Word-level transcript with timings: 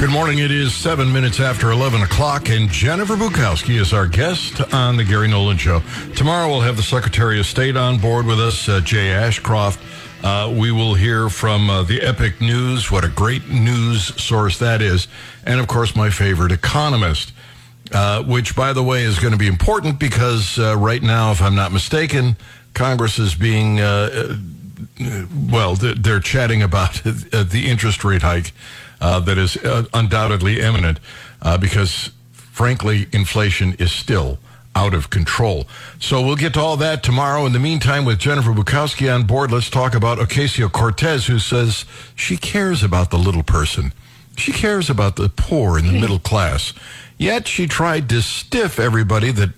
Good 0.00 0.10
morning. 0.10 0.38
It 0.38 0.52
is 0.52 0.72
seven 0.76 1.12
minutes 1.12 1.40
after 1.40 1.72
11 1.72 2.02
o'clock, 2.02 2.50
and 2.50 2.68
Jennifer 2.68 3.16
Bukowsky 3.16 3.80
is 3.80 3.92
our 3.92 4.06
guest 4.06 4.60
on 4.72 4.96
the 4.96 5.02
Gary 5.02 5.26
Nolan 5.26 5.56
Show. 5.56 5.82
Tomorrow 6.14 6.46
we'll 6.46 6.60
have 6.60 6.76
the 6.76 6.84
Secretary 6.84 7.40
of 7.40 7.46
State 7.46 7.76
on 7.76 7.98
board 7.98 8.24
with 8.24 8.38
us, 8.38 8.68
uh, 8.68 8.78
Jay 8.78 9.10
Ashcroft. 9.10 9.80
Uh, 10.22 10.54
we 10.56 10.70
will 10.70 10.94
hear 10.94 11.28
from 11.28 11.68
uh, 11.68 11.82
the 11.82 12.00
Epic 12.00 12.40
News, 12.40 12.92
what 12.92 13.04
a 13.04 13.08
great 13.08 13.48
news 13.48 14.14
source 14.22 14.56
that 14.60 14.82
is, 14.82 15.08
and 15.44 15.58
of 15.58 15.66
course, 15.66 15.96
my 15.96 16.10
favorite 16.10 16.52
economist, 16.52 17.32
uh, 17.90 18.22
which, 18.22 18.54
by 18.54 18.72
the 18.72 18.84
way, 18.84 19.02
is 19.02 19.18
going 19.18 19.32
to 19.32 19.36
be 19.36 19.48
important 19.48 19.98
because 19.98 20.60
uh, 20.60 20.76
right 20.76 21.02
now, 21.02 21.32
if 21.32 21.42
I'm 21.42 21.56
not 21.56 21.72
mistaken, 21.72 22.36
Congress 22.72 23.18
is 23.18 23.34
being, 23.34 23.80
uh, 23.80 24.36
well, 25.50 25.74
they're 25.74 26.20
chatting 26.20 26.62
about 26.62 26.94
the 27.02 27.64
interest 27.66 28.04
rate 28.04 28.22
hike 28.22 28.52
uh, 29.00 29.20
that 29.20 29.38
is 29.38 29.56
uh, 29.56 29.84
undoubtedly 29.94 30.60
imminent 30.60 30.98
uh, 31.42 31.56
because, 31.58 32.10
frankly, 32.32 33.06
inflation 33.12 33.74
is 33.74 33.92
still 33.92 34.38
out 34.74 34.94
of 34.94 35.10
control. 35.10 35.66
So 35.98 36.24
we'll 36.24 36.36
get 36.36 36.54
to 36.54 36.60
all 36.60 36.76
that 36.76 37.02
tomorrow. 37.02 37.46
In 37.46 37.52
the 37.52 37.58
meantime, 37.58 38.04
with 38.04 38.18
Jennifer 38.18 38.52
Bukowsky 38.52 39.12
on 39.12 39.24
board, 39.24 39.50
let's 39.50 39.70
talk 39.70 39.94
about 39.94 40.18
Ocasio 40.18 40.70
Cortez, 40.70 41.26
who 41.26 41.38
says 41.38 41.84
she 42.14 42.36
cares 42.36 42.82
about 42.82 43.10
the 43.10 43.18
little 43.18 43.42
person. 43.42 43.92
She 44.36 44.52
cares 44.52 44.88
about 44.88 45.16
the 45.16 45.28
poor 45.28 45.78
and 45.78 45.88
the 45.88 46.00
middle 46.00 46.20
class. 46.20 46.72
Yet 47.16 47.48
she 47.48 47.66
tried 47.66 48.08
to 48.10 48.22
stiff 48.22 48.78
everybody 48.78 49.32
that 49.32 49.50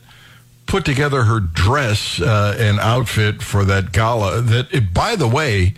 put 0.67 0.87
together 0.87 1.25
her 1.25 1.41
dress 1.41 2.21
uh, 2.21 2.57
and 2.59 2.81
outfit 2.81 3.43
for 3.43 3.65
that 3.65 3.93
gala. 3.93 4.41
That, 4.41 4.95
by 4.95 5.17
the 5.17 5.29
way, 5.29 5.75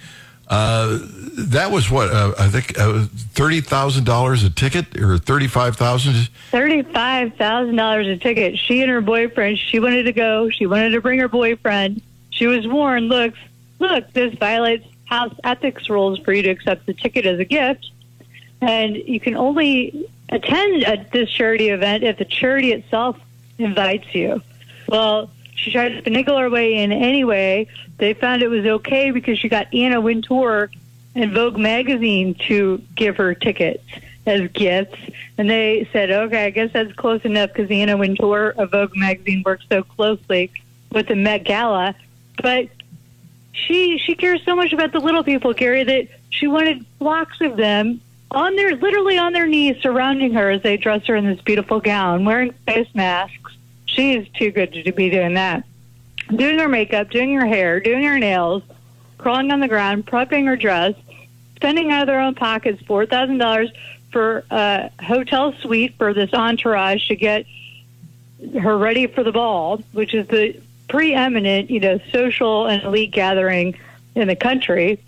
uh, 0.47 1.01
that 1.35 1.71
was 1.71 1.91
what 1.91 2.11
uh, 2.11 2.35
I 2.39 2.49
think 2.49 2.79
uh, 2.79 3.07
thirty 3.33 3.61
thousand 3.61 4.05
dollars 4.05 4.45
a 4.45 4.51
ticket 4.51 5.01
or 5.01 5.19
thirty 5.19 5.49
five 5.49 5.77
thousand. 5.77 6.29
Thirty 6.51 6.83
five 6.83 7.35
thousand 7.35 7.77
dollars 7.77 8.07
a 8.07 8.17
ticket. 8.17 8.59
She 8.59 8.83
and 8.83 8.91
her 8.91 9.01
boyfriend. 9.01 9.59
She 9.59 9.79
wanted 9.79 10.05
to 10.05 10.13
go. 10.13 10.51
She 10.51 10.67
wanted 10.67 10.91
to 10.91 11.01
bring 11.01 11.19
her 11.21 11.29
boyfriend. 11.29 12.03
She 12.31 12.47
was 12.47 12.67
warned. 12.67 13.09
Look, 13.09 13.35
look, 13.79 14.13
this 14.13 14.35
violates 14.35 14.87
house 15.05 15.35
ethics 15.45 15.91
rules 15.91 16.19
for 16.21 16.33
you 16.33 16.43
to 16.43 16.51
accept 16.51 16.87
the 16.87 16.95
ticket 16.95 17.27
as 17.27 17.39
a 17.39 17.45
gift, 17.45 17.91
and 18.61 18.97
you 18.97 19.21
can 19.21 19.37
only 19.37 20.09
attend 20.29 20.83
a, 20.85 21.07
this 21.13 21.31
charity 21.31 21.69
event 21.69 22.03
if 22.03 22.19
the 22.19 22.25
charity 22.25 22.73
itself 22.73 23.19
invites 23.59 24.15
you. 24.15 24.41
Well, 24.89 25.31
she 25.55 25.71
tried 25.71 25.91
to 25.91 26.03
finagle 26.03 26.39
her 26.41 26.51
way 26.51 26.75
in 26.75 26.93
anyway. 26.93 27.69
They 27.99 28.15
found 28.15 28.43
it 28.43 28.49
was 28.49 28.65
okay 28.65 29.11
because 29.11 29.39
she 29.39 29.49
got 29.49 29.73
Anna 29.73 30.01
Wintour 30.01 30.71
and 31.15 31.33
Vogue 31.33 31.59
magazine 31.59 32.35
to 32.49 32.83
give 32.95 33.17
her 33.17 33.35
tickets 33.35 33.85
as 34.27 34.49
gifts. 34.53 34.99
And 35.39 35.51
they 35.51 35.89
said, 35.93 36.11
okay, 36.11 36.47
I 36.47 36.51
guess 36.51 36.73
that's 36.73 36.93
close 36.95 37.23
enough 37.23 37.53
because 37.53 37.71
Anna 37.71 37.97
Wintour 37.97 38.55
of 38.57 38.71
Vogue 38.71 38.97
magazine 38.97 39.43
works 39.45 39.65
so 39.71 39.83
closely 39.83 40.51
with 40.91 41.09
the 41.09 41.17
Met 41.17 41.45
Gala. 41.45 41.95
But 42.41 42.69
she 43.53 43.99
she 43.99 44.15
cares 44.15 44.43
so 44.45 44.57
much 44.57 44.73
about 44.73 44.93
the 44.93 45.01
little 45.01 45.23
people, 45.23 45.53
Gary, 45.53 45.85
that 45.85 46.09
she 46.31 46.47
wanted 46.47 46.85
flocks 46.99 47.41
of 47.41 47.57
them 47.57 48.01
on 48.31 48.57
their 48.57 48.77
literally 48.77 49.19
on 49.19 49.33
their 49.33 49.47
knees 49.47 49.77
surrounding 49.83 50.33
her 50.33 50.51
as 50.51 50.63
they 50.63 50.77
dress 50.77 51.07
her 51.07 51.17
in 51.17 51.27
this 51.27 51.41
beautiful 51.43 51.81
gown, 51.81 52.25
wearing 52.25 52.53
face 52.67 52.89
masks. 52.95 53.53
She 53.85 54.15
is 54.15 54.27
too 54.31 54.51
good 54.51 54.73
to 54.73 54.93
be 54.93 55.11
doing 55.11 55.35
that. 55.35 55.65
Doing 56.35 56.59
her 56.59 56.69
makeup, 56.69 57.11
doing 57.11 57.35
her 57.35 57.47
hair, 57.47 57.81
doing 57.81 58.05
her 58.05 58.19
nails, 58.19 58.63
crawling 59.23 59.51
on 59.51 59.61
the 59.61 59.69
ground, 59.69 60.05
prepping 60.07 60.47
her 60.47 60.57
dress, 60.57 60.95
spending 61.57 61.91
out 61.91 62.03
of 62.03 62.07
their 62.09 62.21
own 62.21 62.35
pockets 62.35 62.83
four 62.83 63.07
thousand 63.07 63.39
dollars 63.39 63.71
for 64.11 64.45
a 64.51 64.91
hotel 65.01 65.55
suite 65.63 65.95
for 65.97 66.13
this 66.13 66.35
entourage 66.35 67.09
to 67.09 67.17
get 67.17 67.47
her 68.61 68.77
ready 68.77 69.07
for 69.07 69.23
the 69.23 69.33
ball, 69.33 69.79
which 69.93 70.13
is 70.13 70.27
the 70.29 70.61
preeminent, 70.89 71.71
you 71.71 71.81
know, 71.81 71.99
social 72.13 72.67
and 72.67 72.83
elite 72.83 73.13
gathering 73.13 73.79
in 74.15 74.29
the 74.29 74.37
country. 74.37 74.99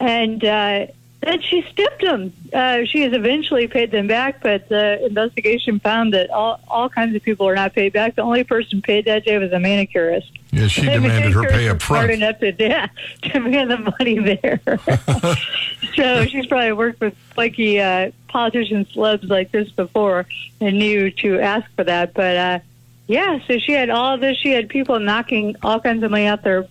And 0.00 0.44
uh, 0.44 0.86
then 1.24 1.40
she 1.40 1.64
stiffed 1.70 2.02
them. 2.02 2.32
Uh, 2.52 2.84
she 2.84 3.00
has 3.02 3.12
eventually 3.12 3.66
paid 3.66 3.90
them 3.90 4.06
back, 4.06 4.42
but 4.42 4.68
the 4.68 5.04
investigation 5.04 5.80
found 5.80 6.12
that 6.12 6.30
all, 6.30 6.60
all 6.68 6.88
kinds 6.88 7.14
of 7.14 7.22
people 7.22 7.48
are 7.48 7.54
not 7.54 7.74
paid 7.74 7.92
back. 7.92 8.16
The 8.16 8.22
only 8.22 8.44
person 8.44 8.82
paid 8.82 9.04
that 9.06 9.24
day 9.24 9.38
was 9.38 9.52
a 9.52 9.58
manicurist. 9.58 10.30
Yeah, 10.50 10.68
she 10.68 10.82
demanded 10.82 11.32
her 11.32 11.48
pay 11.48 11.68
up 11.68 11.82
front. 11.82 12.04
Smart 12.04 12.10
enough 12.10 12.38
to, 12.40 12.52
yeah, 12.58 12.88
demand 13.22 13.70
the 13.70 13.94
money 13.98 14.18
there. 14.18 14.60
so 15.94 16.26
she's 16.26 16.46
probably 16.46 16.72
worked 16.72 17.00
with 17.00 17.16
flaky 17.34 17.80
uh, 17.80 18.12
politicians, 18.28 18.88
celebs 18.94 19.28
like 19.28 19.50
this 19.50 19.70
before, 19.70 20.26
and 20.60 20.78
knew 20.78 21.10
to 21.10 21.40
ask 21.40 21.68
for 21.74 21.84
that. 21.84 22.14
But 22.14 22.36
uh, 22.36 22.58
yeah, 23.06 23.38
so 23.46 23.58
she 23.58 23.72
had 23.72 23.90
all 23.90 24.18
this. 24.18 24.36
She 24.36 24.50
had 24.50 24.68
people 24.68 25.00
knocking 25.00 25.56
all 25.62 25.80
kinds 25.80 26.02
of 26.02 26.10
money 26.10 26.26
out 26.26 26.42
their 26.44 26.68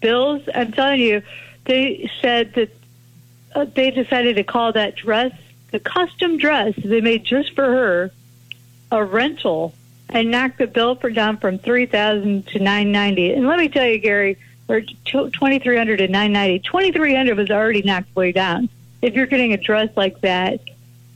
bills. 0.00 0.42
I'm 0.54 0.72
telling 0.72 1.00
you, 1.00 1.22
they 1.64 2.10
said 2.20 2.54
that 2.54 2.70
uh, 3.54 3.66
they 3.74 3.90
decided 3.90 4.36
to 4.36 4.44
call 4.44 4.72
that 4.72 4.96
dress, 4.96 5.32
the 5.70 5.80
custom 5.80 6.38
dress 6.38 6.74
they 6.76 7.00
made 7.00 7.24
just 7.24 7.54
for 7.54 7.64
her, 7.64 8.10
a 8.90 9.04
rental, 9.04 9.74
and 10.08 10.30
knocked 10.30 10.58
the 10.58 10.66
bill 10.66 10.94
for 10.94 11.10
down 11.10 11.38
from 11.38 11.58
three 11.58 11.86
thousand 11.86 12.46
to 12.48 12.58
nine 12.58 12.92
ninety. 12.92 13.32
And 13.32 13.46
let 13.46 13.58
me 13.58 13.68
tell 13.68 13.86
you, 13.86 13.98
Gary, 13.98 14.36
or 14.68 14.82
twenty 15.30 15.58
three 15.58 15.76
hundred 15.76 15.98
to 15.98 16.08
nine 16.08 16.32
ninety. 16.32 16.58
Twenty 16.58 16.92
three 16.92 17.14
hundred 17.14 17.36
was 17.38 17.50
already 17.50 17.82
knocked 17.82 18.14
way 18.14 18.32
down. 18.32 18.68
If 19.00 19.14
you're 19.14 19.26
getting 19.26 19.52
a 19.52 19.56
dress 19.56 19.90
like 19.96 20.20
that, 20.20 20.60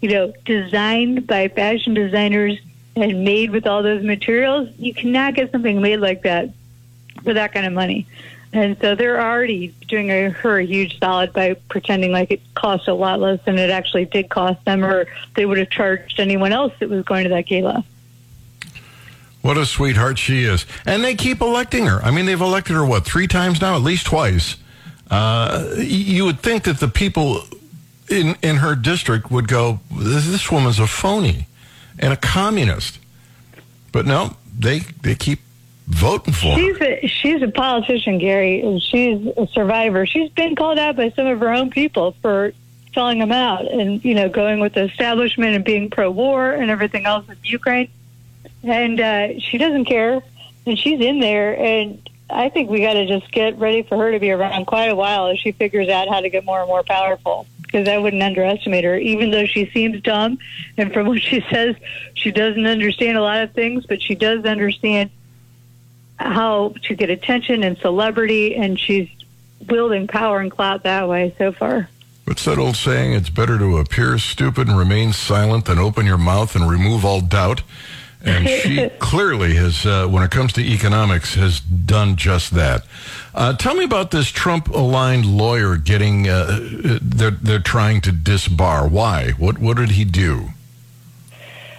you 0.00 0.08
know, 0.10 0.32
designed 0.44 1.26
by 1.26 1.48
fashion 1.48 1.94
designers 1.94 2.58
and 2.96 3.24
made 3.24 3.50
with 3.50 3.66
all 3.66 3.82
those 3.82 4.02
materials, 4.02 4.70
you 4.78 4.94
cannot 4.94 5.34
get 5.34 5.52
something 5.52 5.80
made 5.80 5.98
like 5.98 6.22
that 6.22 6.50
for 7.22 7.34
that 7.34 7.52
kind 7.52 7.66
of 7.66 7.72
money. 7.72 8.06
And 8.52 8.76
so 8.80 8.94
they're 8.94 9.20
already 9.20 9.74
doing 9.88 10.10
a, 10.10 10.30
her 10.30 10.58
a 10.58 10.64
huge 10.64 10.98
solid 10.98 11.32
by 11.32 11.54
pretending 11.68 12.12
like 12.12 12.30
it 12.30 12.40
cost 12.54 12.88
a 12.88 12.94
lot 12.94 13.20
less 13.20 13.40
than 13.44 13.58
it 13.58 13.70
actually 13.70 14.06
did 14.06 14.30
cost 14.30 14.64
them, 14.64 14.84
or 14.84 15.06
they 15.34 15.44
would 15.44 15.58
have 15.58 15.70
charged 15.70 16.20
anyone 16.20 16.52
else 16.52 16.72
that 16.78 16.88
was 16.88 17.04
going 17.04 17.24
to 17.24 17.30
that 17.30 17.46
gala. 17.46 17.84
What 19.42 19.58
a 19.58 19.66
sweetheart 19.66 20.18
she 20.18 20.44
is. 20.44 20.66
And 20.86 21.04
they 21.04 21.14
keep 21.14 21.40
electing 21.40 21.86
her. 21.86 22.02
I 22.02 22.10
mean, 22.10 22.26
they've 22.26 22.40
elected 22.40 22.74
her, 22.74 22.84
what, 22.84 23.04
three 23.04 23.28
times 23.28 23.60
now? 23.60 23.76
At 23.76 23.82
least 23.82 24.06
twice. 24.06 24.56
Uh, 25.10 25.74
you 25.76 26.24
would 26.24 26.40
think 26.40 26.64
that 26.64 26.80
the 26.80 26.88
people 26.88 27.42
in, 28.08 28.36
in 28.42 28.56
her 28.56 28.74
district 28.74 29.30
would 29.30 29.48
go, 29.48 29.80
this, 29.92 30.26
this 30.26 30.50
woman's 30.50 30.80
a 30.80 30.86
phony 30.86 31.46
and 31.98 32.12
a 32.12 32.16
communist. 32.16 32.98
But 33.92 34.06
no, 34.06 34.36
they, 34.58 34.80
they 35.02 35.14
keep 35.14 35.40
voting 35.86 36.34
for 36.34 36.54
she's 36.56 36.80
a, 36.80 37.06
she's 37.06 37.42
a 37.42 37.48
politician, 37.48 38.18
Gary, 38.18 38.80
she's 38.80 39.26
a 39.36 39.46
survivor. 39.52 40.06
She's 40.06 40.30
been 40.30 40.56
called 40.56 40.78
out 40.78 40.96
by 40.96 41.10
some 41.10 41.26
of 41.26 41.40
her 41.40 41.50
own 41.50 41.70
people 41.70 42.12
for 42.22 42.52
selling 42.96 43.18
them 43.18 43.32
out 43.32 43.70
and, 43.70 44.02
you 44.04 44.14
know, 44.14 44.28
going 44.28 44.58
with 44.58 44.74
the 44.74 44.84
establishment 44.84 45.54
and 45.54 45.64
being 45.64 45.90
pro-war 45.90 46.52
and 46.52 46.70
everything 46.70 47.04
else 47.04 47.28
with 47.28 47.38
Ukraine. 47.44 47.90
And 48.62 49.00
uh, 49.00 49.38
she 49.38 49.58
doesn't 49.58 49.84
care, 49.84 50.22
and 50.66 50.78
she's 50.78 51.00
in 51.00 51.20
there. 51.20 51.56
And 51.58 52.08
I 52.30 52.48
think 52.48 52.70
we 52.70 52.80
got 52.80 52.94
to 52.94 53.06
just 53.06 53.30
get 53.30 53.58
ready 53.58 53.82
for 53.82 53.96
her 53.98 54.10
to 54.10 54.18
be 54.18 54.30
around 54.30 54.66
quite 54.66 54.86
a 54.86 54.94
while 54.96 55.28
as 55.28 55.38
she 55.38 55.52
figures 55.52 55.88
out 55.88 56.08
how 56.08 56.20
to 56.20 56.30
get 56.30 56.44
more 56.44 56.60
and 56.60 56.68
more 56.68 56.82
powerful. 56.82 57.46
Because 57.62 57.88
I 57.88 57.98
wouldn't 57.98 58.22
underestimate 58.22 58.84
her, 58.84 58.96
even 58.96 59.30
though 59.30 59.44
she 59.44 59.70
seems 59.74 60.00
dumb. 60.00 60.38
And 60.78 60.92
from 60.92 61.08
what 61.08 61.20
she 61.20 61.44
says, 61.50 61.76
she 62.14 62.30
doesn't 62.30 62.66
understand 62.66 63.18
a 63.18 63.22
lot 63.22 63.42
of 63.42 63.52
things, 63.52 63.84
but 63.86 64.00
she 64.00 64.14
does 64.14 64.44
understand 64.44 65.10
how 66.18 66.74
to 66.84 66.94
get 66.94 67.10
attention 67.10 67.62
and 67.62 67.76
celebrity, 67.78 68.54
and 68.56 68.78
she's 68.78 69.08
wielding 69.68 70.06
power 70.06 70.40
and 70.40 70.50
clout 70.50 70.82
that 70.84 71.08
way 71.08 71.34
so 71.38 71.52
far. 71.52 71.88
What's 72.24 72.44
that 72.44 72.58
old 72.58 72.76
saying? 72.76 73.12
It's 73.12 73.30
better 73.30 73.56
to 73.58 73.78
appear 73.78 74.18
stupid 74.18 74.68
and 74.68 74.76
remain 74.76 75.12
silent 75.12 75.66
than 75.66 75.78
open 75.78 76.06
your 76.06 76.18
mouth 76.18 76.56
and 76.56 76.68
remove 76.68 77.04
all 77.04 77.20
doubt. 77.20 77.62
And 78.24 78.48
she 78.48 78.88
clearly 78.98 79.54
has, 79.54 79.86
uh, 79.86 80.08
when 80.08 80.24
it 80.24 80.32
comes 80.32 80.52
to 80.54 80.60
economics, 80.60 81.34
has 81.34 81.60
done 81.60 82.16
just 82.16 82.52
that. 82.54 82.84
Uh, 83.32 83.52
tell 83.52 83.76
me 83.76 83.84
about 83.84 84.10
this 84.10 84.30
Trump-aligned 84.30 85.24
lawyer 85.24 85.76
getting. 85.76 86.28
Uh, 86.28 86.58
they're 87.00 87.30
they're 87.30 87.60
trying 87.60 88.00
to 88.00 88.10
disbar. 88.10 88.90
Why? 88.90 89.30
What 89.32 89.58
what 89.58 89.76
did 89.76 89.90
he 89.90 90.04
do? 90.04 90.48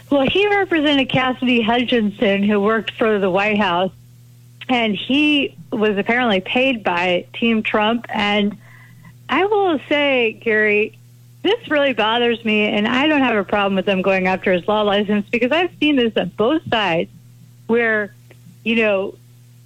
Well, 0.10 0.26
he 0.30 0.48
represented 0.48 1.10
Cassidy 1.10 1.62
Hutchinson, 1.62 2.44
who 2.44 2.62
worked 2.62 2.92
for 2.92 3.20
the 3.20 3.30
White 3.30 3.58
House, 3.58 3.92
and 4.70 4.96
he 4.96 5.56
was 5.72 5.98
apparently 5.98 6.42
paid 6.42 6.84
by 6.84 7.26
Team 7.34 7.64
Trump. 7.64 8.06
And 8.10 8.58
I 9.30 9.46
will 9.46 9.80
say, 9.88 10.34
Gary, 10.34 10.98
this 11.44 11.70
really 11.70 11.94
bothers 11.94 12.44
me, 12.44 12.68
and 12.68 12.88
I 12.88 13.08
don't 13.08 13.22
have 13.22 13.36
a 13.36 13.44
problem 13.44 13.76
with 13.76 13.86
them 13.86 14.02
going 14.02 14.28
after 14.28 14.52
his 14.52 14.68
law 14.68 14.82
license 14.82 15.30
because 15.30 15.52
I've 15.52 15.72
seen 15.80 15.96
this 15.96 16.16
on 16.18 16.30
both 16.30 16.62
sides, 16.70 17.10
where 17.68 18.14
you 18.64 18.76
know 18.76 19.16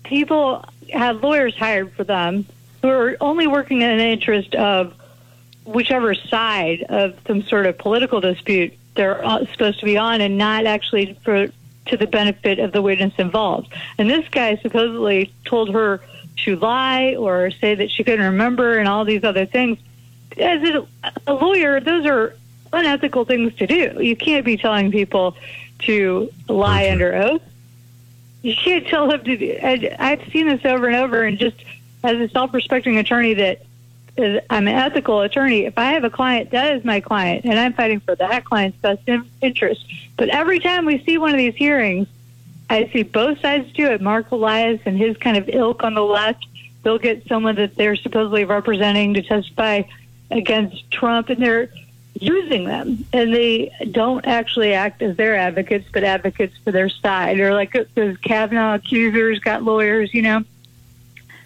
people 0.03 0.65
have 0.93 1.23
lawyers 1.23 1.55
hired 1.55 1.91
for 1.93 2.03
them 2.03 2.45
who 2.81 2.89
are 2.89 3.15
only 3.21 3.47
working 3.47 3.81
in 3.81 3.97
the 3.97 4.03
interest 4.03 4.53
of 4.55 4.93
whichever 5.65 6.13
side 6.13 6.83
of 6.89 7.15
some 7.27 7.43
sort 7.43 7.65
of 7.65 7.77
political 7.77 8.19
dispute 8.19 8.73
they're 8.95 9.23
uh, 9.23 9.45
supposed 9.45 9.79
to 9.79 9.85
be 9.85 9.97
on 9.97 10.21
and 10.21 10.37
not 10.37 10.65
actually 10.65 11.17
for 11.23 11.47
to 11.91 11.97
the 11.97 12.07
benefit 12.07 12.57
of 12.59 12.71
the 12.71 12.81
witness 12.81 13.13
involved. 13.17 13.71
And 13.97 14.09
this 14.09 14.27
guy 14.29 14.55
supposedly 14.57 15.31
told 15.45 15.69
her 15.73 16.01
to 16.45 16.55
lie 16.55 17.15
or 17.15 17.51
say 17.51 17.75
that 17.75 17.91
she 17.91 18.03
couldn't 18.03 18.25
remember 18.25 18.79
and 18.79 18.87
all 18.87 19.05
these 19.05 19.23
other 19.23 19.45
things. 19.45 19.77
As 20.37 20.61
a, 20.63 20.87
a 21.27 21.33
lawyer, 21.33 21.79
those 21.79 22.05
are 22.05 22.35
unethical 22.73 23.25
things 23.25 23.53
to 23.55 23.67
do. 23.67 23.97
You 24.01 24.15
can't 24.15 24.45
be 24.45 24.57
telling 24.57 24.91
people 24.91 25.35
to 25.79 26.31
lie 26.47 26.83
Okay. 26.83 26.91
under 26.91 27.13
oath. 27.15 27.41
You 28.41 28.55
can't 28.55 28.87
tell 28.87 29.07
them 29.09 29.23
to. 29.23 29.37
do- 29.37 29.57
I, 29.61 29.95
I've 29.99 30.23
seen 30.31 30.47
this 30.47 30.63
over 30.65 30.87
and 30.87 30.95
over, 30.95 31.23
and 31.23 31.37
just 31.37 31.57
as 32.03 32.17
a 32.17 32.29
self-respecting 32.29 32.97
attorney, 32.97 33.33
that 33.35 33.61
I'm 34.17 34.67
an 34.67 34.75
ethical 34.75 35.21
attorney. 35.21 35.65
If 35.65 35.77
I 35.77 35.93
have 35.93 36.03
a 36.03 36.09
client, 36.09 36.51
that 36.51 36.75
is 36.75 36.83
my 36.83 36.99
client, 36.99 37.45
and 37.45 37.57
I'm 37.57 37.73
fighting 37.73 38.01
for 38.01 38.15
that 38.15 38.45
client's 38.45 38.77
best 38.77 39.01
in, 39.07 39.25
interest. 39.41 39.85
But 40.17 40.29
every 40.29 40.59
time 40.59 40.85
we 40.85 41.03
see 41.03 41.17
one 41.17 41.31
of 41.31 41.37
these 41.37 41.55
hearings, 41.55 42.07
I 42.69 42.89
see 42.93 43.03
both 43.03 43.39
sides 43.39 43.71
do 43.73 43.87
it. 43.87 44.01
Mark 44.01 44.31
Elias 44.31 44.81
and 44.85 44.97
his 44.97 45.17
kind 45.17 45.37
of 45.37 45.49
ilk 45.49 45.83
on 45.83 45.93
the 45.93 46.03
left, 46.03 46.45
they'll 46.83 46.99
get 46.99 47.27
someone 47.27 47.55
that 47.55 47.75
they're 47.75 47.95
supposedly 47.95 48.43
representing 48.45 49.13
to 49.13 49.21
testify 49.21 49.83
against 50.29 50.91
Trump, 50.91 51.29
and 51.29 51.41
they're 51.41 51.69
using 52.13 52.65
them. 52.65 53.05
And 53.13 53.33
they 53.33 53.71
don't 53.91 54.25
actually 54.27 54.73
act 54.73 55.01
as 55.01 55.15
their 55.17 55.35
advocates, 55.35 55.87
but 55.91 56.03
advocates 56.03 56.55
for 56.63 56.71
their 56.71 56.89
side. 56.89 57.39
Or 57.39 57.53
like 57.53 57.75
those 57.95 58.17
Kavanaugh 58.17 58.75
accusers 58.75 59.39
got 59.39 59.63
lawyers, 59.63 60.13
you 60.13 60.21
know. 60.21 60.43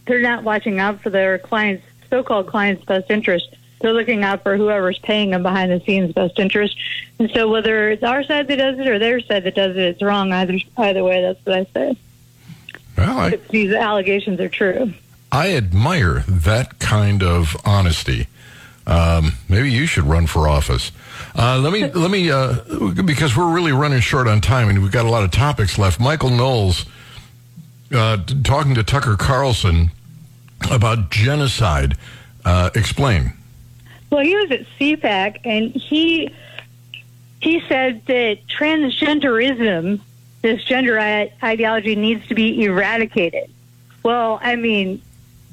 They're 0.06 0.22
not 0.22 0.44
watching 0.44 0.80
out 0.80 1.02
for 1.02 1.10
their 1.10 1.40
clients' 1.40 1.84
so-called 2.10 2.48
clients' 2.48 2.84
best 2.86 3.10
interest. 3.10 3.56
They're 3.82 3.94
looking 3.94 4.24
out 4.24 4.44
for 4.44 4.58
whoever's 4.58 4.98
paying 5.00 5.32
them 5.32 5.44
behind 5.44 5.72
the 5.72 5.80
scenes 5.86 6.14
best 6.14 6.40
interest. 6.40 6.76
And 7.20 7.30
so 7.32 7.50
whether 7.50 7.92
it's 7.92 8.04
our 8.04 8.24
side 8.24 8.48
that 8.48 8.56
does 8.56 8.80
it 8.80 8.88
or 8.88 8.98
their 9.00 9.20
side 9.20 9.44
that 9.44 9.56
does 9.56 9.76
it, 9.76 9.84
it's 9.84 10.02
wrong 10.02 10.32
either 10.32 10.58
either 10.78 11.04
way. 11.04 11.22
That's 11.22 11.46
what 11.46 11.56
I 11.56 11.68
say. 11.74 11.98
Well, 12.98 13.18
I, 13.20 13.36
these 13.50 13.74
allegations 13.74 14.40
are 14.40 14.50
true. 14.50 14.94
I 15.32 15.54
admire 15.54 16.24
that 16.28 16.80
kind 16.80 17.22
of 17.22 17.58
honesty. 17.66 18.28
Um, 18.88 19.34
maybe 19.50 19.72
you 19.72 19.86
should 19.86 20.06
run 20.06 20.28
for 20.28 20.48
office. 20.48 20.92
Uh, 21.36 21.60
let 21.60 21.74
me 21.74 21.92
let 21.92 22.12
me 22.12 22.32
uh, 22.32 22.54
because 23.04 23.36
we're 23.36 23.54
really 23.54 23.72
running 23.72 24.00
short 24.00 24.28
on 24.28 24.42
time 24.42 24.70
and 24.70 24.82
we've 24.82 24.92
got 24.92 25.06
a 25.06 25.10
lot 25.10 25.24
of 25.24 25.32
topics 25.32 25.78
left. 25.78 26.00
Michael 26.00 26.30
Knowles 26.30 26.86
uh, 27.94 28.18
talking 28.44 28.76
to 28.76 28.84
Tucker 28.84 29.18
Carlson 29.18 29.92
about 30.72 31.12
genocide. 31.12 31.98
Uh, 32.44 32.70
explain. 32.76 33.34
Well, 34.12 34.24
he 34.24 34.36
was 34.36 34.52
at 34.52 34.66
CPAC, 34.80 35.40
and 35.44 35.72
he 35.72 36.34
he 37.42 37.62
said 37.68 38.06
that 38.06 38.46
transgenderism, 38.48 40.00
this 40.42 40.64
gender 40.64 41.00
i- 41.00 41.32
ideology, 41.44 41.96
needs 41.96 42.28
to 42.28 42.36
be 42.36 42.64
eradicated. 42.64 43.50
Well, 44.04 44.40
I 44.42 44.56
mean, 44.56 45.02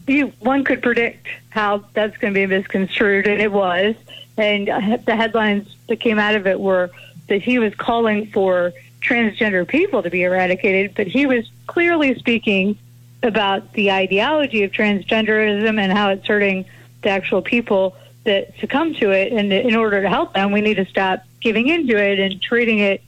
you, 0.06 0.32
one 0.40 0.64
could 0.64 0.82
predict 0.82 1.26
how 1.50 1.84
that's 1.94 2.16
going 2.18 2.34
to 2.34 2.40
be 2.40 2.46
misconstrued, 2.46 3.26
and 3.26 3.40
it 3.40 3.52
was. 3.52 3.94
And 4.36 4.68
uh, 4.68 4.98
the 5.04 5.16
headlines 5.16 5.74
that 5.88 5.96
came 6.00 6.18
out 6.18 6.34
of 6.34 6.46
it 6.46 6.60
were 6.60 6.90
that 7.28 7.42
he 7.42 7.58
was 7.58 7.74
calling 7.74 8.26
for 8.26 8.72
transgender 9.00 9.66
people 9.66 10.02
to 10.02 10.10
be 10.10 10.22
eradicated, 10.22 10.94
but 10.94 11.06
he 11.06 11.26
was 11.26 11.50
clearly 11.66 12.14
speaking 12.18 12.78
about 13.22 13.72
the 13.72 13.90
ideology 13.90 14.62
of 14.64 14.72
transgenderism 14.72 15.78
and 15.78 15.92
how 15.92 16.10
it's 16.10 16.26
hurting 16.26 16.64
the 17.02 17.10
actual 17.10 17.42
people 17.42 17.96
that 18.24 18.52
succumb 18.58 18.94
to 18.94 19.10
it. 19.10 19.32
And 19.32 19.52
in 19.52 19.74
order 19.74 20.02
to 20.02 20.08
help 20.08 20.34
them, 20.34 20.52
we 20.52 20.60
need 20.60 20.74
to 20.74 20.86
stop 20.86 21.24
giving 21.40 21.68
into 21.68 21.96
it 21.96 22.18
and 22.18 22.40
treating 22.40 22.78
it. 22.78 23.02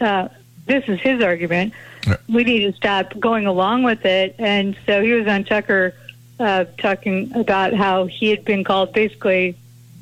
Uh, 0.00 0.28
this 0.66 0.84
is 0.88 1.00
his 1.00 1.22
argument. 1.22 1.72
Yeah. 2.06 2.16
We 2.28 2.44
need 2.44 2.60
to 2.60 2.72
stop 2.72 3.18
going 3.18 3.46
along 3.46 3.82
with 3.84 4.04
it. 4.04 4.34
And 4.38 4.76
so 4.86 5.02
he 5.02 5.12
was 5.12 5.26
on 5.26 5.44
Tucker 5.44 5.94
uh, 6.42 6.64
talking 6.78 7.32
about 7.34 7.72
how 7.72 8.06
he 8.06 8.28
had 8.30 8.44
been 8.44 8.64
called 8.64 8.92
basically 8.92 9.56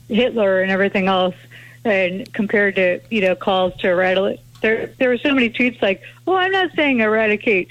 Hitler 0.09 0.63
and 0.63 0.71
everything 0.71 1.07
else, 1.07 1.35
and 1.85 2.33
compared 2.33 2.77
to 2.77 3.01
you 3.11 3.21
know 3.21 3.35
calls 3.35 3.77
to 3.79 3.89
eradicate. 3.89 4.41
There, 4.61 4.87
there 4.99 5.09
were 5.09 5.19
so 5.19 5.35
many 5.35 5.51
tweets 5.51 5.81
like, 5.81 6.03
"Well, 6.27 6.37
I'm 6.37 6.53
not 6.53 6.73
saying 6.73 7.01
eradicate 7.01 7.71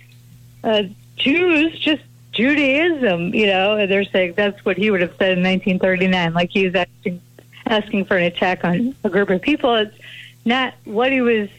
uh, 0.64 0.84
Jews, 1.20 1.78
just 1.80 2.02
Judaism." 2.32 3.34
You 3.34 3.48
know, 3.48 3.78
and 3.78 3.92
they're 3.92 4.04
saying 4.04 4.34
that's 4.36 4.64
what 4.66 4.78
he 4.78 4.92
would 4.92 5.02
have 5.02 5.12
said 5.20 5.38
in 5.38 5.44
1939, 5.44 6.34
like 6.34 6.50
he 6.50 6.66
was 6.66 6.76
asking, 6.76 7.22
asking 7.66 8.06
for 8.06 8.18
an 8.18 8.24
attack 8.24 8.64
on 8.64 8.96
a 9.04 9.10
group 9.10 9.30
of 9.30 9.42
people. 9.42 9.76
It's 9.76 9.96
not 10.46 10.74
what 10.86 11.12
he 11.12 11.22
was 11.22 11.50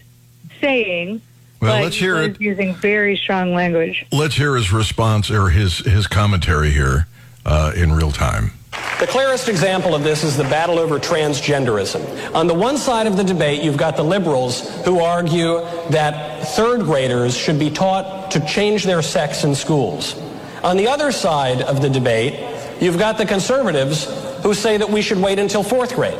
saying. 0.61 1.23
Well, 1.61 1.77
but 1.77 1.85
let's 1.85 1.97
hear 1.97 2.21
he 2.23 2.29
it. 2.29 2.41
Using 2.41 2.75
very 2.75 3.17
strong 3.17 3.55
language. 3.55 4.07
Let's 4.12 4.35
hear 4.35 4.57
his 4.57 4.73
response 4.73 5.31
or 5.31 5.51
his 5.51 5.79
his 5.79 6.07
commentary 6.07 6.71
here 6.71 7.07
uh, 7.45 7.73
in 7.77 7.93
real 7.93 8.12
time. 8.12 8.53
The 9.01 9.07
clearest 9.07 9.49
example 9.49 9.95
of 9.95 10.05
this 10.05 10.23
is 10.23 10.37
the 10.37 10.45
battle 10.45 10.79
over 10.79 10.99
transgenderism. 10.99 12.35
On 12.35 12.47
the 12.47 12.55
one 12.55 12.77
side 12.77 13.07
of 13.07 13.17
the 13.17 13.25
debate, 13.25 13.63
you've 13.63 13.79
got 13.79 13.97
the 13.97 14.05
liberals 14.05 14.69
who 14.85 15.01
argue 15.01 15.61
that 15.89 16.47
third 16.49 16.83
graders 16.83 17.35
should 17.35 17.59
be 17.59 17.71
taught 17.71 18.31
to 18.33 18.41
change 18.41 18.85
their 18.85 19.01
sex 19.01 19.43
in 19.43 19.55
schools. 19.55 20.21
On 20.63 20.77
the 20.77 20.87
other 20.87 21.13
side 21.13 21.63
of 21.63 21.81
the 21.81 21.89
debate, 21.89 22.39
you've 22.81 22.99
got 22.99 23.17
the 23.17 23.25
conservatives 23.25 24.05
who 24.43 24.53
say 24.53 24.77
that 24.77 24.91
we 24.91 25.01
should 25.01 25.19
wait 25.19 25.39
until 25.39 25.63
fourth 25.63 25.95
grade. 25.95 26.19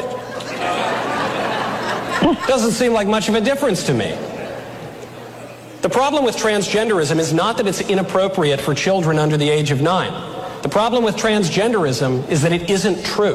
Doesn't 2.49 2.73
seem 2.73 2.95
like 2.95 3.07
much 3.07 3.29
of 3.29 3.35
a 3.35 3.41
difference 3.41 3.85
to 3.85 3.95
me. 3.95 4.17
The 5.83 5.91
problem 5.91 6.25
with 6.25 6.37
transgenderism 6.37 7.19
is 7.19 7.33
not 7.33 7.59
that 7.59 7.67
it's 7.67 7.83
inappropriate 7.83 8.61
for 8.61 8.75
children 8.75 9.19
under 9.19 9.37
the 9.37 9.51
age 9.51 9.71
of 9.71 9.81
nine. 9.83 10.40
The 10.71 10.75
problem 10.75 11.03
with 11.03 11.17
transgenderism 11.17 12.29
is 12.29 12.43
that 12.43 12.53
it 12.53 12.71
isn't 12.71 13.05
true. 13.05 13.35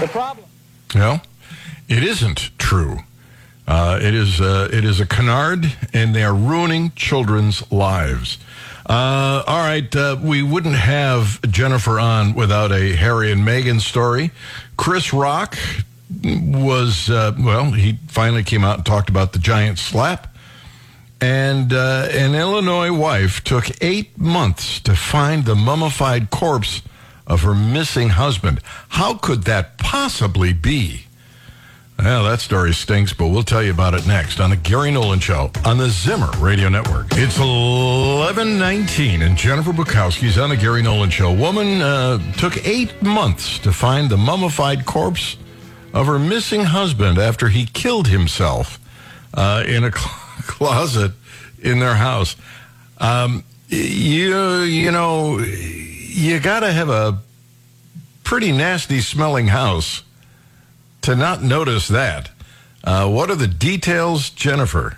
The 0.00 0.08
problem. 0.10 0.46
No, 0.94 1.20
it 1.86 2.02
isn't 2.02 2.56
true. 2.56 3.00
Uh, 3.68 3.98
it 4.00 4.14
is 4.14 4.40
uh, 4.40 4.70
it 4.72 4.86
is 4.86 5.00
a 5.00 5.06
canard, 5.06 5.70
and 5.92 6.14
they 6.14 6.22
are 6.22 6.34
ruining 6.34 6.92
children's 6.92 7.70
lives. 7.70 8.38
Uh, 8.86 9.44
all 9.46 9.58
right, 9.62 9.94
uh, 9.94 10.16
we 10.22 10.42
wouldn't 10.42 10.76
have 10.76 11.42
Jennifer 11.42 12.00
on 12.00 12.32
without 12.32 12.72
a 12.72 12.96
Harry 12.96 13.32
and 13.32 13.46
Meghan 13.46 13.82
story. 13.82 14.30
Chris 14.78 15.12
Rock 15.12 15.58
was 16.24 17.10
uh, 17.10 17.36
well, 17.38 17.72
he 17.72 17.98
finally 18.08 18.44
came 18.44 18.64
out 18.64 18.78
and 18.78 18.86
talked 18.86 19.10
about 19.10 19.34
the 19.34 19.38
giant 19.38 19.78
slap. 19.78 20.29
And 21.20 21.72
uh, 21.72 22.08
an 22.10 22.34
Illinois 22.34 22.92
wife 22.92 23.44
took 23.44 23.66
eight 23.82 24.16
months 24.18 24.80
to 24.80 24.94
find 24.96 25.44
the 25.44 25.54
mummified 25.54 26.30
corpse 26.30 26.82
of 27.26 27.42
her 27.42 27.54
missing 27.54 28.10
husband. 28.10 28.60
How 28.88 29.14
could 29.14 29.44
that 29.44 29.76
possibly 29.78 30.52
be? 30.52 31.06
Well, 31.98 32.24
that 32.24 32.40
story 32.40 32.72
stinks, 32.72 33.12
but 33.12 33.28
we'll 33.28 33.42
tell 33.42 33.62
you 33.62 33.70
about 33.70 33.92
it 33.92 34.06
next 34.06 34.40
on 34.40 34.48
the 34.48 34.56
Gary 34.56 34.90
Nolan 34.90 35.20
Show 35.20 35.50
on 35.66 35.76
the 35.76 35.90
Zimmer 35.90 36.30
Radio 36.38 36.70
Network. 36.70 37.08
It's 37.10 37.38
1119, 37.38 39.20
and 39.20 39.36
Jennifer 39.36 39.72
Bukowsky's 39.72 40.38
on 40.38 40.48
the 40.48 40.56
Gary 40.56 40.80
Nolan 40.80 41.10
Show. 41.10 41.30
Woman 41.30 41.82
uh, 41.82 42.18
took 42.38 42.66
eight 42.66 43.02
months 43.02 43.58
to 43.58 43.72
find 43.72 44.08
the 44.08 44.16
mummified 44.16 44.86
corpse 44.86 45.36
of 45.92 46.06
her 46.06 46.18
missing 46.18 46.64
husband 46.64 47.18
after 47.18 47.48
he 47.50 47.66
killed 47.66 48.08
himself 48.08 48.80
uh, 49.34 49.62
in 49.66 49.84
a 49.84 49.92
cl- 49.96 50.29
closet 50.42 51.12
in 51.62 51.78
their 51.78 51.94
house. 51.94 52.36
Um, 52.98 53.44
you, 53.68 54.62
you 54.62 54.90
know, 54.90 55.38
you 55.38 56.40
got 56.40 56.60
to 56.60 56.72
have 56.72 56.88
a 56.88 57.18
pretty 58.24 58.52
nasty 58.52 59.00
smelling 59.00 59.48
house 59.48 60.02
to 61.02 61.16
not 61.16 61.42
notice 61.42 61.88
that. 61.88 62.30
Uh, 62.82 63.08
what 63.08 63.30
are 63.30 63.36
the 63.36 63.46
details, 63.46 64.30
Jennifer? 64.30 64.96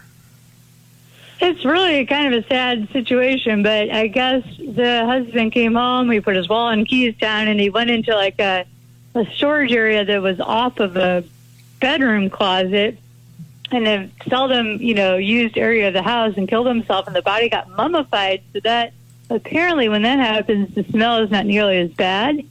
It's 1.41 1.65
really 1.65 2.07
kind 2.07 2.33
of 2.33 2.45
a 2.45 2.47
sad 2.47 2.89
situation, 2.93 3.63
but 3.65 3.91
I 3.91 4.07
guess 4.07 4.45
the 4.59 5.05
husband 5.07 5.53
came 5.53 5.75
home, 5.75 6.09
he 6.11 6.21
put 6.21 6.37
his 6.37 6.49
wallet 6.49 6.79
and 6.79 6.89
keys 6.89 7.17
down, 7.17 7.49
and 7.49 7.59
he 7.59 7.69
went 7.69 7.91
into 7.91 8.15
like 8.15 8.39
a, 8.39 8.65
a 9.15 9.27
storage 9.35 9.73
area 9.73 10.05
that 10.05 10.23
was 10.23 10.39
off 10.39 10.79
of 10.79 10.97
a 10.97 11.25
bedroom 11.81 12.31
closet 12.31 12.97
and 13.73 13.87
a 13.87 14.11
seldom, 14.29 14.81
you 14.81 14.95
know, 14.95 15.17
used 15.17 15.57
area 15.57 15.89
of 15.89 15.95
the 15.95 16.03
house 16.03 16.35
and 16.37 16.49
killed 16.49 16.67
himself, 16.67 17.07
and 17.07 17.17
the 17.17 17.23
body 17.23 17.49
got 17.49 17.69
mummified. 17.71 18.43
So 18.53 18.61
that 18.61 18.93
apparently, 19.31 19.89
when 19.89 20.03
that 20.03 20.19
happens, 20.19 20.75
the 20.75 20.85
smell 20.85 21.23
is 21.23 21.31
not 21.31 21.47
nearly 21.47 21.79
as 21.79 21.91
bad. 21.91 22.45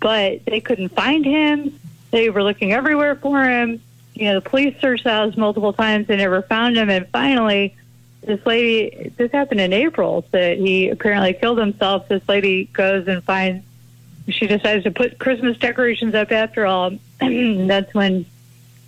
But 0.00 0.46
they 0.46 0.60
couldn't 0.60 0.90
find 0.90 1.24
him. 1.24 1.78
They 2.10 2.30
were 2.30 2.42
looking 2.42 2.72
everywhere 2.72 3.16
for 3.16 3.44
him. 3.44 3.82
You 4.14 4.24
know, 4.26 4.34
the 4.40 4.48
police 4.48 4.74
searched 4.80 5.04
the 5.04 5.10
house 5.10 5.36
multiple 5.36 5.72
times. 5.72 6.06
They 6.06 6.16
never 6.16 6.42
found 6.42 6.76
him. 6.76 6.88
And 6.88 7.06
finally, 7.08 7.76
this 8.22 8.44
lady, 8.46 9.12
this 9.16 9.30
happened 9.30 9.60
in 9.60 9.72
April, 9.74 10.24
that 10.30 10.56
he 10.56 10.88
apparently 10.88 11.34
killed 11.34 11.58
himself. 11.58 12.08
This 12.08 12.26
lady 12.28 12.64
goes 12.72 13.08
and 13.08 13.22
finds 13.22 13.64
she 14.28 14.46
decides 14.46 14.84
to 14.84 14.90
put 14.90 15.18
Christmas 15.18 15.58
decorations 15.58 16.14
up 16.14 16.32
after 16.32 16.66
all. 16.66 16.92
That's 17.20 17.92
when 17.94 18.26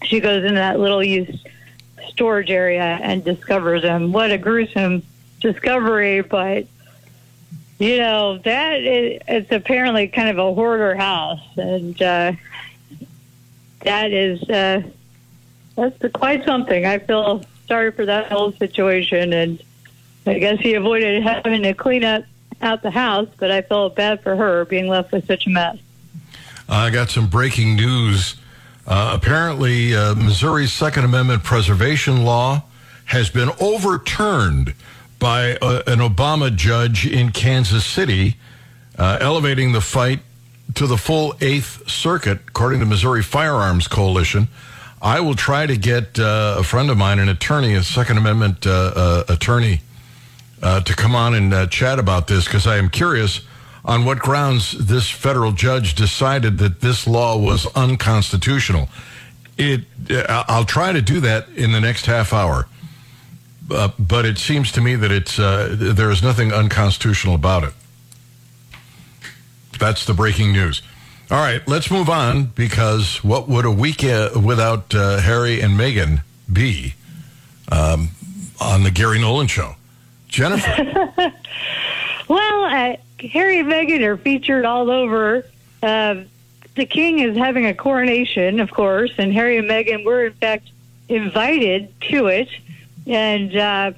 she 0.05 0.21
goes 0.21 0.45
into 0.45 0.57
that 0.57 0.81
little 0.81 1.03
used 1.03 1.47
storage 2.13 2.51
area 2.51 2.99
and 3.03 3.25
discovers 3.25 3.83
them. 3.83 4.13
What 4.13 4.31
a 4.31 4.39
gruesome 4.39 5.03
discovery, 5.41 6.21
but 6.21 6.67
you 7.79 7.97
know 7.99 8.39
that 8.39 8.81
is, 8.81 9.21
it's 9.27 9.51
apparently 9.51 10.09
kind 10.09 10.29
of 10.29 10.39
a 10.39 10.55
hoarder 10.55 10.95
house, 10.95 11.41
and 11.57 12.01
uh, 12.01 12.33
that 13.81 14.13
is 14.13 14.43
uh, 14.49 14.83
that's 15.77 16.13
quite 16.13 16.45
something. 16.45 16.87
I 16.87 16.99
feel 16.99 17.43
sorry 17.67 17.91
for 17.91 18.07
that 18.07 18.31
whole 18.31 18.53
situation, 18.53 19.33
and 19.33 19.63
I 20.27 20.39
guess 20.39 20.61
he 20.61 20.75
avoided 20.75 21.23
having 21.23 21.63
to 21.63 21.75
clean 21.75 22.05
up 22.05 22.25
out 22.61 22.83
the 22.83 22.91
house, 22.91 23.29
but 23.39 23.51
I 23.51 23.63
felt 23.63 23.97
bad 23.97 24.23
for 24.23 24.37
her 24.37 24.65
being 24.65 24.87
left 24.87 25.11
with 25.11 25.27
such 25.27 25.47
a 25.47 25.51
mess. 25.51 25.79
I 26.69 26.91
got 26.91 27.11
some 27.11 27.27
breaking 27.27 27.75
news. 27.75 28.37
Uh, 28.87 29.13
apparently, 29.15 29.95
uh, 29.95 30.15
Missouri's 30.15 30.73
Second 30.73 31.05
Amendment 31.05 31.45
preservation 31.45 32.25
law 32.25 32.63
has 33.07 33.31
been 33.31 33.51
overturned 33.61 34.75
by 35.19 35.57
uh, 35.57 35.83
an 35.87 36.01
Obama 36.01 36.55
judge 36.55 37.07
in 37.07 37.31
Kansas 37.31 37.85
City, 37.85 38.37
uh, 38.99 39.19
elevating 39.21 39.73
the 39.73 39.81
fight 39.81 40.21
to 40.75 40.87
the 40.87 40.97
full 40.97 41.35
Eighth 41.41 41.89
Circuit, 41.89 42.41
according 42.49 42.81
to 42.81 42.87
Missouri 42.87 43.23
Firearms 43.23 43.87
Coalition. 43.87 44.49
I 45.01 45.21
will 45.21 45.35
try 45.35 45.67
to 45.67 45.77
get 45.77 46.19
uh, 46.19 46.57
a 46.59 46.63
friend 46.65 46.91
of 46.91 46.97
mine, 46.97 47.19
an 47.19 47.29
attorney, 47.29 47.75
a 47.75 47.83
Second 47.83 48.19
Amendment 48.19 48.67
attorney, 48.67 49.81
to 50.61 50.95
come 50.97 51.15
on 51.15 51.35
and 51.35 51.71
chat 51.71 51.99
about 51.99 52.27
this 52.27 52.45
because 52.45 52.67
I 52.67 52.79
am 52.79 52.89
curious 52.89 53.43
on 53.85 54.05
what 54.05 54.19
grounds 54.19 54.73
this 54.73 55.11
federal 55.11 55.53
judge 55.53 55.95
decided 55.95 56.59
that 56.59 56.81
this 56.81 57.07
law 57.07 57.37
was 57.37 57.67
unconstitutional. 57.75 58.89
It, 59.59 59.85
I'll 60.29 60.65
try 60.65 60.93
to 60.93 61.03
do 61.03 61.21
that 61.21 61.49
in 61.51 61.73
the 61.73 61.81
next 61.81 62.07
half 62.07 62.33
hour, 62.33 62.69
uh, 63.71 63.89
but 63.99 64.25
it 64.25 64.39
seems 64.39 64.73
to 64.73 64.81
me 64.81 64.95
that 64.95 65.11
it's 65.11 65.39
uh, 65.39 65.77
there 65.79 66.11
is 66.11 66.23
nothing 66.23 66.53
unconstitutional 66.53 67.35
about 67.35 67.65
it. 67.65 67.73
That's 69.79 70.05
the 70.07 70.15
breaking 70.15 70.53
news. 70.53 70.83
All 71.31 71.39
right, 71.39 71.67
let's 71.67 71.91
move 71.91 72.09
on 72.09 72.47
because 72.47 73.25
what 73.25 73.49
would 73.49 73.65
a 73.65 73.71
week 73.71 74.05
uh, 74.05 74.31
without 74.43 74.95
uh, 74.95 75.19
Harry 75.19 75.61
and 75.61 75.79
Meghan 75.79 76.23
be 76.53 76.95
um, 77.71 78.11
on 78.61 78.83
the 78.83 78.91
Gary 78.91 79.19
Nolan 79.19 79.47
show? 79.47 79.77
Jennifer. 80.29 80.71
well, 82.29 82.97
Harry 83.31 83.61
and 83.61 83.69
Meghan 83.69 84.03
are 84.03 84.17
featured 84.17 84.65
all 84.65 84.91
over. 84.91 85.45
Uh, 85.83 86.25
the 86.75 86.87
king 86.87 87.19
is 87.19 87.37
having 87.37 87.67
a 87.67 87.75
coronation, 87.75 88.61
of 88.61 88.71
course, 88.71 89.13
and 89.19 89.33
Harry 89.33 89.59
and 89.59 89.69
Meghan 89.69 90.05
were, 90.05 90.27
in 90.27 90.33
fact, 90.33 90.69
invited 91.09 91.93
to 92.03 92.27
it. 92.29 92.49
And 93.07 93.57
uh, 93.57 93.93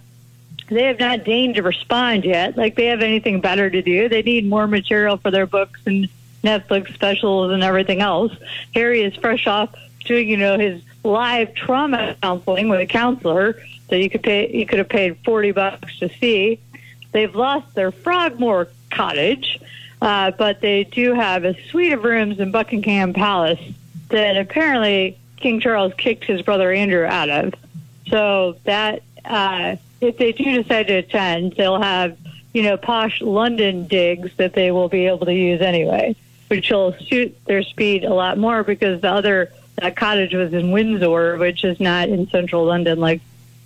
they 0.69 0.85
have 0.85 0.99
not 0.99 1.25
deigned 1.25 1.57
to 1.57 1.63
respond 1.63 2.25
yet. 2.25 2.57
Like 2.57 2.75
they 2.75 2.87
have 2.87 3.03
anything 3.03 3.41
better 3.41 3.71
to 3.71 3.83
do. 3.83 4.09
They 4.09 4.23
need 4.23 4.49
more 4.49 4.67
material 4.67 5.17
for 5.19 5.31
their 5.31 5.47
books 5.47 5.81
and 5.87 6.09
Netflix 6.43 6.93
specials 6.95 7.53
and 7.53 7.63
everything 7.63 8.01
else. 8.01 8.33
Harry 8.75 9.03
is 9.03 9.15
fresh 9.17 9.47
off 9.47 9.75
doing, 10.05 10.29
you 10.29 10.37
know, 10.37 10.59
his 10.59 10.83
live 11.03 11.55
trauma 11.55 12.17
counseling 12.23 12.69
with 12.69 12.81
a 12.81 12.87
counselor 12.87 13.63
that 13.89 13.99
you 13.99 14.11
could 14.11 14.23
pay. 14.23 14.51
You 14.51 14.67
could 14.67 14.79
have 14.79 14.89
paid 14.89 15.19
forty 15.25 15.53
bucks 15.53 15.99
to 15.99 16.09
see. 16.09 16.61
They've 17.13 17.35
lost 17.35 17.75
their 17.75 17.93
Frogmore 17.93 18.69
cottage, 18.95 19.61
uh, 20.01 20.31
but 20.33 20.61
they 20.61 20.85
do 20.85 21.15
have 21.15 21.45
a 21.45 21.55
suite 21.69 21.93
of 21.93 22.05
rooms 22.05 22.41
in 22.41 22.51
Buckingham 22.51 23.13
Palace 23.13 23.61
that 24.09 24.37
apparently 24.37 25.19
King 25.37 25.61
Charles 25.61 25.93
kicked 25.97 26.25
his 26.25 26.43
brother 26.43 26.73
Andrew 26.73 27.05
out 27.05 27.29
of. 27.29 27.55
So 28.09 28.57
that 28.65 29.03
uh, 29.25 29.77
if 30.01 30.19
they 30.19 30.33
do 30.33 30.63
decide 30.63 30.89
to 30.89 30.95
attend, 30.95 31.55
they'll 31.57 31.81
have 31.81 32.17
you 32.53 32.63
know 32.63 32.77
posh 32.77 33.21
London 33.21 33.87
digs 33.87 34.31
that 34.37 34.53
they 34.55 34.71
will 34.71 34.89
be 34.89 35.07
able 35.07 35.27
to 35.27 35.35
use 35.35 35.61
anyway, 35.61 36.15
which 36.49 36.71
will 36.71 36.95
suit 37.09 37.37
their 37.47 37.63
speed 37.63 38.05
a 38.05 38.15
lot 38.15 38.39
more 38.39 38.63
because 38.63 39.01
the 39.01 39.11
other 39.11 39.53
that 39.77 39.97
cottage 39.97 40.35
was 40.35 40.53
in 40.53 40.71
Windsor, 40.71 41.37
which 41.39 41.65
is 41.65 41.81
not 41.81 42.09
in 42.09 42.29
central 42.29 42.65
London 42.65 43.01
like 43.01 43.21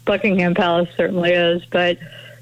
Buckingham 0.05 0.55
Palace 0.55 0.89
certainly 0.97 1.33
is, 1.33 1.65
but 1.67 1.99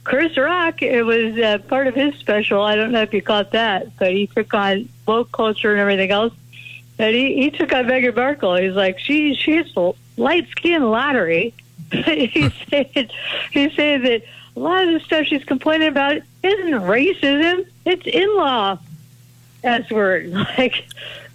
Chris 0.06 0.36
Rock, 0.36 0.82
it 0.82 1.02
was 1.02 1.36
uh, 1.36 1.58
part 1.66 1.88
of 1.88 1.96
his 1.96 2.14
special. 2.14 2.62
I 2.62 2.76
don't 2.76 2.92
know 2.92 3.02
if 3.02 3.12
you 3.12 3.20
caught 3.20 3.50
that, 3.50 3.96
but 3.98 4.12
he 4.12 4.28
took 4.28 4.54
on 4.54 4.88
woke 5.04 5.32
culture 5.32 5.72
and 5.72 5.80
everything 5.80 6.12
else. 6.12 6.32
And 6.96 7.12
he, 7.12 7.34
he 7.34 7.50
took 7.50 7.72
on 7.72 7.86
Meghan 7.86 8.14
Markle. 8.14 8.54
He's 8.54 8.75
like, 8.75 9.00
she 9.00 9.34
she's 9.34 9.66
light 10.16 10.48
skin 10.50 10.84
lottery. 10.84 11.54
he 11.90 12.50
said 12.70 13.10
he 13.50 13.68
said 13.70 14.02
that 14.02 14.22
a 14.54 14.60
lot 14.60 14.84
of 14.84 14.92
the 14.92 15.00
stuff 15.00 15.26
she's 15.26 15.42
complaining 15.42 15.88
about 15.88 16.22
isn't 16.40 16.72
racism; 16.82 17.66
it's 17.84 18.06
in 18.06 18.36
law. 18.36 18.78
S 19.64 19.90
word. 19.90 20.32
Like 20.56 20.84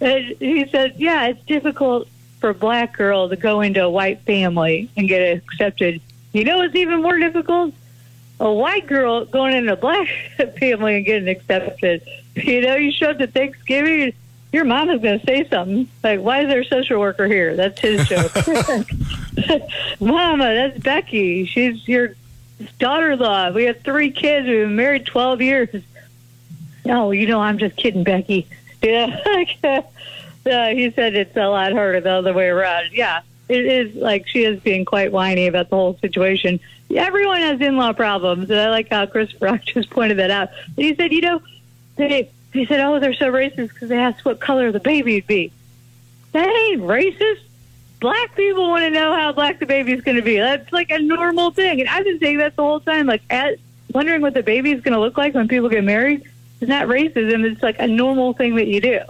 he 0.00 0.66
said, 0.72 0.94
yeah, 0.96 1.26
it's 1.26 1.44
difficult 1.44 2.08
for 2.40 2.48
a 2.48 2.54
black 2.54 2.96
girl 2.96 3.28
to 3.28 3.36
go 3.36 3.60
into 3.60 3.84
a 3.84 3.90
white 3.90 4.22
family 4.22 4.88
and 4.96 5.06
get 5.06 5.36
accepted. 5.36 6.00
You 6.32 6.44
know 6.44 6.56
what's 6.56 6.74
even 6.74 7.02
more 7.02 7.18
difficult? 7.18 7.74
A 8.42 8.52
white 8.52 8.88
girl 8.88 9.24
going 9.24 9.54
in 9.54 9.68
a 9.68 9.76
black 9.76 10.08
family 10.58 10.96
and 10.96 11.06
getting 11.06 11.28
accepted. 11.28 12.02
You 12.34 12.60
know, 12.60 12.74
you 12.74 12.90
show 12.90 13.10
up 13.10 13.18
to 13.18 13.28
Thanksgiving, 13.28 14.12
your 14.52 14.64
mom 14.64 14.90
is 14.90 15.00
going 15.00 15.20
to 15.20 15.26
say 15.26 15.48
something 15.48 15.88
like, 16.02 16.20
"Why 16.20 16.42
is 16.42 16.48
there 16.48 16.60
a 16.60 16.64
social 16.64 16.98
worker 16.98 17.26
here?" 17.26 17.56
That's 17.56 17.80
his 17.80 18.06
joke. 18.06 18.32
Mama, 20.00 20.44
that's 20.44 20.78
Becky. 20.78 21.46
She's 21.46 21.86
your 21.88 22.14
daughter-in-law. 22.78 23.52
We 23.52 23.64
have 23.64 23.80
three 23.80 24.10
kids. 24.10 24.46
We've 24.46 24.66
been 24.66 24.76
married 24.76 25.06
twelve 25.06 25.40
years. 25.40 25.70
No, 26.84 27.12
you 27.12 27.26
know, 27.26 27.40
I'm 27.40 27.58
just 27.58 27.76
kidding, 27.76 28.04
Becky. 28.04 28.46
Yeah. 28.82 29.20
uh, 29.64 30.66
he 30.70 30.90
said 30.90 31.14
it's 31.14 31.36
a 31.36 31.46
lot 31.46 31.70
harder 31.72 32.00
the 32.00 32.10
other 32.10 32.32
way 32.32 32.48
around. 32.48 32.90
Yeah, 32.92 33.20
it 33.48 33.66
is 33.66 33.94
like 33.94 34.26
she 34.26 34.44
is 34.44 34.60
being 34.60 34.84
quite 34.84 35.12
whiny 35.12 35.46
about 35.46 35.70
the 35.70 35.76
whole 35.76 35.98
situation 35.98 36.60
everyone 36.96 37.40
has 37.40 37.60
in-law 37.60 37.92
problems, 37.92 38.50
and 38.50 38.58
I 38.58 38.68
like 38.70 38.88
how 38.90 39.06
Chris 39.06 39.40
Rock 39.40 39.62
just 39.64 39.90
pointed 39.90 40.18
that 40.18 40.30
out. 40.30 40.50
And 40.76 40.86
he 40.86 40.94
said, 40.94 41.12
you 41.12 41.20
know, 41.20 41.42
they 41.96 42.30
he 42.52 42.66
said, 42.66 42.80
oh, 42.80 42.98
they're 42.98 43.14
so 43.14 43.32
racist 43.32 43.68
because 43.68 43.88
they 43.88 43.98
asked 43.98 44.24
what 44.24 44.38
color 44.38 44.72
the 44.72 44.80
baby 44.80 45.14
would 45.14 45.26
be. 45.26 45.52
That 46.32 46.48
ain't 46.48 46.82
racist. 46.82 47.40
Black 47.98 48.34
people 48.34 48.68
want 48.68 48.82
to 48.82 48.90
know 48.90 49.14
how 49.14 49.32
black 49.32 49.58
the 49.58 49.66
baby 49.66 49.92
is 49.92 50.02
going 50.02 50.16
to 50.16 50.22
be. 50.22 50.36
That's 50.36 50.70
like 50.72 50.90
a 50.90 50.98
normal 50.98 51.50
thing, 51.50 51.80
and 51.80 51.88
I've 51.88 52.04
been 52.04 52.18
saying 52.18 52.38
that 52.38 52.56
the 52.56 52.62
whole 52.62 52.80
time. 52.80 53.06
Like, 53.06 53.22
at, 53.30 53.58
wondering 53.94 54.20
what 54.22 54.34
the 54.34 54.42
baby 54.42 54.72
is 54.72 54.82
going 54.82 54.94
to 54.94 55.00
look 55.00 55.16
like 55.16 55.34
when 55.34 55.48
people 55.48 55.68
get 55.68 55.84
married 55.84 56.28
is 56.60 56.68
not 56.68 56.88
racism. 56.88 57.44
It's 57.50 57.62
like 57.62 57.78
a 57.78 57.86
normal 57.86 58.32
thing 58.32 58.56
that 58.56 58.66
you 58.66 58.80
do. 58.80 59.00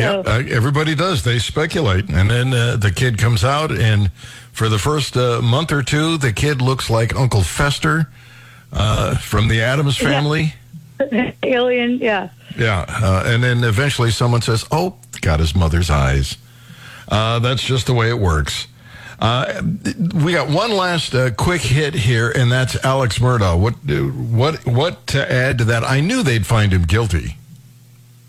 Yeah, 0.00 0.32
uh, 0.32 0.42
everybody 0.48 0.94
does. 0.94 1.24
They 1.24 1.38
speculate, 1.38 2.08
and 2.08 2.30
then 2.30 2.52
uh, 2.52 2.76
the 2.76 2.90
kid 2.90 3.18
comes 3.18 3.44
out, 3.44 3.70
and 3.70 4.10
for 4.52 4.68
the 4.68 4.78
first 4.78 5.16
uh, 5.16 5.40
month 5.42 5.72
or 5.72 5.82
two, 5.82 6.16
the 6.18 6.32
kid 6.32 6.60
looks 6.60 6.90
like 6.90 7.14
Uncle 7.14 7.42
Fester 7.42 8.08
uh, 8.72 9.16
from 9.16 9.48
the 9.48 9.62
Addams 9.62 9.96
Family. 9.96 10.54
Yeah. 11.12 11.32
Alien, 11.42 11.98
yeah. 11.98 12.28
Yeah, 12.56 12.84
uh, 12.88 13.22
and 13.26 13.42
then 13.42 13.64
eventually 13.64 14.10
someone 14.10 14.42
says, 14.42 14.66
"Oh, 14.70 14.96
got 15.20 15.40
his 15.40 15.54
mother's 15.54 15.88
eyes." 15.88 16.36
Uh, 17.08 17.38
that's 17.38 17.62
just 17.62 17.86
the 17.86 17.94
way 17.94 18.10
it 18.10 18.18
works. 18.18 18.66
we 19.20 20.32
got 20.32 20.48
one 20.48 20.70
last 20.72 21.14
quick 21.36 21.62
hit 21.62 21.94
here, 21.94 22.30
and 22.30 22.50
that's 22.50 22.82
Alex 22.84 23.18
Murdaugh. 23.18 23.58
What, 23.58 23.74
what, 24.30 24.66
what 24.66 25.06
to 25.08 25.32
add 25.32 25.58
to 25.58 25.64
that? 25.64 25.84
I 25.84 26.00
knew 26.00 26.22
they'd 26.22 26.46
find 26.46 26.72
him 26.72 26.82
guilty. 26.82 27.36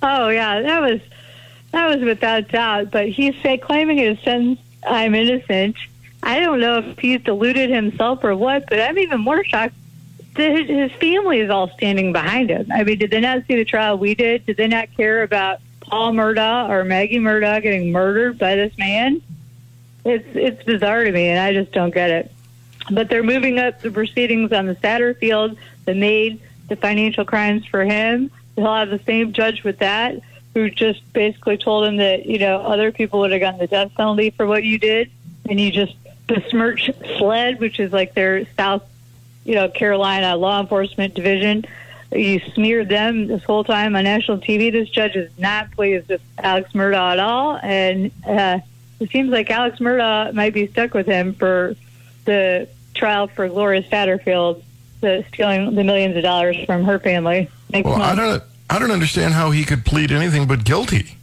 Oh 0.03 0.29
yeah, 0.29 0.61
that 0.61 0.81
was 0.81 0.99
that 1.71 1.87
was 1.87 2.03
without 2.03 2.49
doubt. 2.49 2.91
But 2.91 3.09
he's 3.09 3.35
say, 3.41 3.57
claiming 3.57 3.97
his 3.97 4.19
sentence, 4.19 4.59
I'm 4.87 5.15
innocent. 5.15 5.75
I 6.23 6.39
don't 6.39 6.59
know 6.59 6.79
if 6.79 6.99
he's 6.99 7.21
deluded 7.21 7.69
himself 7.69 8.23
or 8.23 8.35
what, 8.35 8.65
but 8.69 8.79
I'm 8.79 8.97
even 8.99 9.21
more 9.21 9.43
shocked 9.43 9.75
that 10.35 10.69
his 10.69 10.91
family 10.93 11.39
is 11.39 11.49
all 11.49 11.69
standing 11.69 12.13
behind 12.13 12.49
him. 12.49 12.71
I 12.71 12.83
mean, 12.83 12.99
did 12.99 13.11
they 13.11 13.19
not 13.19 13.45
see 13.47 13.55
the 13.55 13.65
trial 13.65 13.97
we 13.97 14.15
did? 14.15 14.45
Did 14.45 14.57
they 14.57 14.67
not 14.67 14.95
care 14.95 15.23
about 15.23 15.59
Paul 15.81 16.13
Murdaugh 16.13 16.69
or 16.69 16.83
Maggie 16.83 17.19
Murdaugh 17.19 17.61
getting 17.61 17.91
murdered 17.91 18.37
by 18.37 18.55
this 18.55 18.77
man? 18.77 19.21
It's 20.05 20.27
it's 20.33 20.63
bizarre 20.63 21.03
to 21.03 21.11
me, 21.11 21.27
and 21.27 21.39
I 21.39 21.53
just 21.53 21.71
don't 21.71 21.93
get 21.93 22.09
it. 22.09 22.31
But 22.89 23.09
they're 23.09 23.23
moving 23.23 23.59
up 23.59 23.81
the 23.81 23.91
proceedings 23.91 24.51
on 24.51 24.65
the 24.65 24.75
Satterfield, 24.75 25.57
the 25.85 25.93
maid, 25.93 26.39
the 26.69 26.75
financial 26.75 27.25
crimes 27.25 27.65
for 27.65 27.83
him. 27.83 28.31
They'll 28.55 28.73
have 28.73 28.89
the 28.89 29.01
same 29.05 29.33
judge 29.33 29.63
with 29.63 29.79
that 29.79 30.21
who 30.53 30.69
just 30.69 31.01
basically 31.13 31.57
told 31.57 31.85
him 31.85 31.97
that, 31.97 32.25
you 32.25 32.39
know, 32.39 32.61
other 32.61 32.91
people 32.91 33.19
would 33.21 33.31
have 33.31 33.39
gotten 33.39 33.59
the 33.59 33.67
death 33.67 33.91
penalty 33.95 34.31
for 34.31 34.45
what 34.45 34.63
you 34.63 34.77
did. 34.77 35.09
And 35.49 35.59
you 35.59 35.71
just 35.71 35.95
besmirched 36.27 36.91
SLED, 37.17 37.59
which 37.59 37.79
is 37.79 37.91
like 37.91 38.13
their 38.13 38.45
South, 38.55 38.83
you 39.43 39.55
know, 39.55 39.69
Carolina 39.69 40.35
law 40.35 40.61
enforcement 40.61 41.13
division. 41.13 41.65
you 42.11 42.39
smeared 42.53 42.89
them 42.89 43.27
this 43.27 43.43
whole 43.43 43.63
time 43.63 43.95
on 43.95 44.03
national 44.03 44.39
TV. 44.39 44.71
This 44.71 44.89
judge 44.89 45.15
is 45.15 45.31
not 45.37 45.71
pleased 45.71 46.09
with 46.09 46.21
Alex 46.37 46.71
Murdaugh 46.73 47.13
at 47.13 47.19
all, 47.19 47.57
and 47.61 48.11
uh, 48.25 48.59
it 48.99 49.09
seems 49.11 49.31
like 49.31 49.49
Alex 49.49 49.79
Murdaugh 49.79 50.33
might 50.33 50.53
be 50.53 50.67
stuck 50.67 50.93
with 50.93 51.07
him 51.07 51.33
for 51.33 51.75
the 52.25 52.67
trial 52.93 53.27
for 53.27 53.47
Gloria 53.47 53.83
Satterfield, 53.83 54.61
the 54.99 55.25
stealing 55.33 55.73
the 55.75 55.83
millions 55.83 56.15
of 56.15 56.23
dollars 56.23 56.57
from 56.65 56.83
her 56.83 56.99
family. 56.99 57.49
Next 57.69 57.85
Well, 57.85 58.01
I 58.01 58.15
don't. 58.15 58.43
I 58.71 58.79
don't 58.79 58.91
understand 58.91 59.33
how 59.33 59.51
he 59.51 59.65
could 59.65 59.83
plead 59.83 60.13
anything 60.13 60.47
but 60.47 60.63
guilty. 60.63 61.17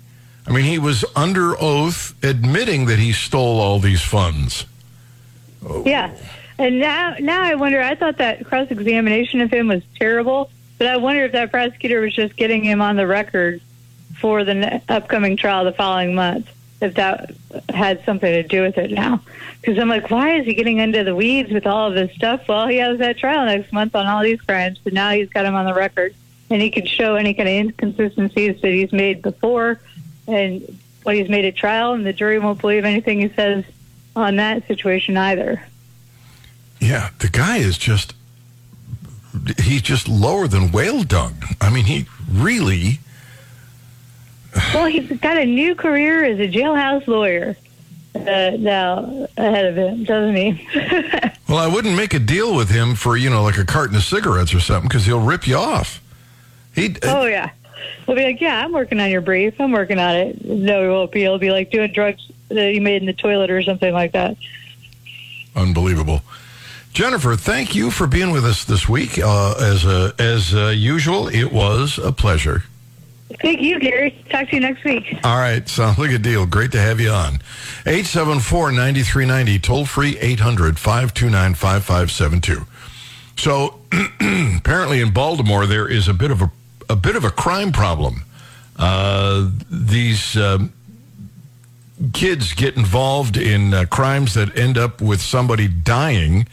I 0.47 0.53
mean, 0.53 0.65
he 0.65 0.79
was 0.79 1.03
under 1.17 1.59
oath 1.59 2.15
admitting 2.23 2.85
that 2.87 2.99
he 2.99 3.13
stole 3.13 3.59
all 3.59 3.79
these 3.79 4.03
funds. 4.03 4.67
Yeah. 5.85 6.15
And 6.59 6.79
now, 6.79 7.17
now 7.19 7.43
I 7.43 7.55
wonder. 7.55 7.81
I 7.81 7.95
thought 7.95 8.19
that 8.19 8.45
cross 8.45 8.71
examination 8.71 9.41
of 9.41 9.51
him 9.51 9.69
was 9.69 9.83
terrible, 9.99 10.51
but 10.77 10.89
I 10.89 10.99
wonder 10.99 11.25
if 11.25 11.33
that 11.33 11.51
prosecutor 11.51 12.01
was 12.01 12.15
just 12.15 12.37
getting 12.37 12.63
him 12.63 12.83
on 12.83 12.97
the 12.97 13.07
record 13.07 13.63
for 14.21 14.45
the 14.45 14.83
upcoming 14.91 15.39
trial 15.39 15.65
the 15.65 15.73
following 15.73 16.15
month. 16.15 16.51
If 16.83 16.95
that 16.95 17.35
had 17.71 18.05
something 18.05 18.31
to 18.31 18.43
do 18.43 18.63
with 18.63 18.77
it 18.77 18.93
now, 18.93 19.23
because 19.61 19.79
I'm 19.79 19.89
like, 19.89 20.11
why 20.11 20.37
is 20.37 20.45
he 20.45 20.55
getting 20.55 20.79
into 20.79 21.03
the 21.03 21.15
weeds 21.17 21.51
with 21.51 21.67
all 21.67 21.89
of 21.89 21.95
this 21.95 22.15
stuff? 22.15 22.47
Well, 22.47 22.69
he 22.69 22.77
has 22.77 22.99
that 22.99 23.19
trial 23.19 23.47
next 23.47 23.73
month 23.73 23.97
on 23.97 24.07
all 24.07 24.23
these 24.23 24.41
crimes, 24.41 24.79
but 24.85 24.93
now 24.93 25.11
he's 25.11 25.29
got 25.29 25.45
him 25.45 25.55
on 25.55 25.65
the 25.65 25.75
record, 25.75 26.15
and 26.51 26.63
he 26.63 26.71
could 26.71 26.89
show 26.89 27.17
any 27.17 27.35
kind 27.35 27.49
of 27.49 27.55
inconsistencies 27.55 28.61
that 28.61 28.71
he's 28.71 28.93
made 28.93 29.23
before, 29.23 29.81
and 30.27 30.79
what 31.03 31.15
he's 31.15 31.29
made 31.29 31.45
at 31.45 31.57
trial, 31.57 31.93
and 31.93 32.05
the 32.05 32.13
jury 32.13 32.39
won't 32.39 32.61
believe 32.61 32.85
anything 32.85 33.21
he 33.21 33.29
says 33.31 33.65
on 34.17 34.37
that 34.37 34.67
situation 34.67 35.17
either. 35.17 35.63
Yeah, 36.81 37.11
the 37.19 37.29
guy 37.29 37.59
is 37.59 37.79
just. 37.79 38.15
He's 39.63 39.83
just 39.83 40.09
lower 40.09 40.49
than 40.49 40.73
whale 40.73 41.05
dung. 41.05 41.43
I 41.61 41.71
mean, 41.71 41.85
he 41.85 42.07
really. 42.31 42.99
Well, 44.75 44.87
he's 44.87 45.11
got 45.21 45.37
a 45.37 45.45
new 45.45 45.75
career 45.75 46.25
as 46.25 46.41
a 46.41 46.49
jailhouse 46.49 47.07
lawyer 47.07 47.57
uh, 48.15 48.57
now 48.59 49.29
ahead 49.37 49.67
of 49.67 49.77
him, 49.77 50.05
doesn't 50.05 50.37
he? 50.37 50.69
Well, 51.49 51.57
I 51.57 51.67
wouldn't 51.67 51.97
make 51.97 52.13
a 52.13 52.19
deal 52.19 52.55
with 52.55 52.69
him 52.69 52.95
for 52.95 53.17
you 53.17 53.31
know 53.31 53.43
like 53.43 53.57
a 53.57 53.65
carton 53.65 53.97
of 53.97 54.05
cigarettes 54.05 54.53
or 54.53 54.61
something 54.61 54.87
because 54.87 55.07
he'll 55.07 55.25
rip 55.25 55.47
you 55.47 55.57
off. 55.57 56.03
He. 56.79 56.95
oh 57.05 57.25
yeah, 57.25 57.51
he'll 58.07 58.15
be 58.15 58.25
like, 58.25 58.41
"Yeah, 58.41 58.65
I'm 58.65 58.73
working 58.73 59.01
on 59.01 59.11
your 59.11 59.21
brief. 59.21 59.61
I'm 59.61 59.73
working 59.73 59.99
on 59.99 60.15
it." 60.15 60.45
No, 60.45 60.83
he 60.83 60.89
won't 60.89 61.13
be. 61.13 61.21
He'll 61.21 61.39
be 61.39 61.51
like 61.51 61.71
doing 61.71 61.93
drugs 61.93 62.31
that 62.49 62.73
he 62.73 62.81
made 62.81 63.03
in 63.03 63.07
the 63.07 63.13
toilet 63.13 63.51
or 63.51 63.63
something 63.63 63.93
like 63.93 64.13
that. 64.13 64.37
Unbelievable. 65.55 66.23
Jennifer, 66.93 67.37
thank 67.37 67.75
you 67.75 67.91
for 67.91 68.07
being 68.07 68.31
with 68.31 68.45
us 68.45 68.65
this 68.65 68.89
week. 68.89 69.19
Uh, 69.19 69.55
as 69.61 69.85
uh, 69.85 70.13
as 70.19 70.55
uh, 70.55 70.69
usual, 70.69 71.29
it 71.29 71.53
was 71.53 71.99
a 71.99 72.13
pleasure. 72.13 72.65
Thank 73.43 73.61
you, 73.61 73.79
Gary. 73.79 74.19
Talk 74.31 74.49
to 74.49 74.57
you 74.57 74.61
next 74.61 74.83
week. 74.85 75.05
All 75.23 75.37
right, 75.37 75.69
sounds 75.69 75.99
like 75.99 76.13
a 76.13 76.19
deal. 76.19 76.47
Great 76.47 76.73
to 76.73 76.81
have 76.81 76.99
you 76.99 77.11
on. 77.11 77.41
874-9390, 77.85 79.63
toll 79.63 79.85
free 79.85 80.15
800-529-5572. 80.15 82.67
So 83.37 83.81
apparently 84.57 85.03
in 85.03 85.11
Baltimore 85.13 85.67
there 85.67 85.87
is 85.87 86.09
a 86.09 86.15
bit 86.15 86.31
of 86.31 86.41
a 86.43 86.51
a 86.89 86.97
bit 86.97 87.17
of 87.17 87.25
a 87.25 87.31
crime 87.31 87.73
problem. 87.73 88.25
Uh, 88.77 89.51
these 89.71 90.37
um, 90.37 90.73
kids 92.13 92.55
get 92.55 92.77
involved 92.77 93.37
in 93.37 93.75
uh, 93.75 93.85
crimes 93.87 94.35
that 94.35 94.57
end 94.57 94.79
up 94.79 95.01
with 95.01 95.21
somebody 95.21 95.69
dying, 95.69 96.47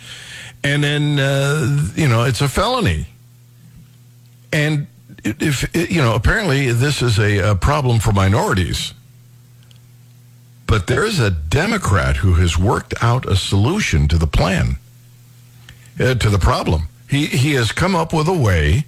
and 0.63 0.83
then 0.83 1.19
uh, 1.19 1.87
you 1.95 2.07
know 2.07 2.23
it's 2.23 2.41
a 2.41 2.49
felony. 2.49 3.07
And 4.51 4.87
if 5.23 5.75
you 5.75 6.01
know, 6.01 6.15
apparently 6.15 6.71
this 6.71 7.01
is 7.01 7.19
a, 7.19 7.51
a 7.51 7.55
problem 7.55 7.99
for 7.99 8.11
minorities. 8.11 8.93
But 10.67 10.87
there 10.87 11.05
is 11.05 11.19
a 11.19 11.29
Democrat 11.29 12.17
who 12.17 12.33
has 12.35 12.57
worked 12.57 12.95
out 13.01 13.29
a 13.29 13.35
solution 13.35 14.07
to 14.07 14.17
the 14.17 14.25
plan, 14.25 14.77
uh, 15.99 16.15
to 16.15 16.29
the 16.29 16.39
problem. 16.39 16.87
He 17.07 17.27
he 17.27 17.53
has 17.53 17.71
come 17.71 17.95
up 17.95 18.13
with 18.13 18.27
a 18.27 18.33
way 18.33 18.85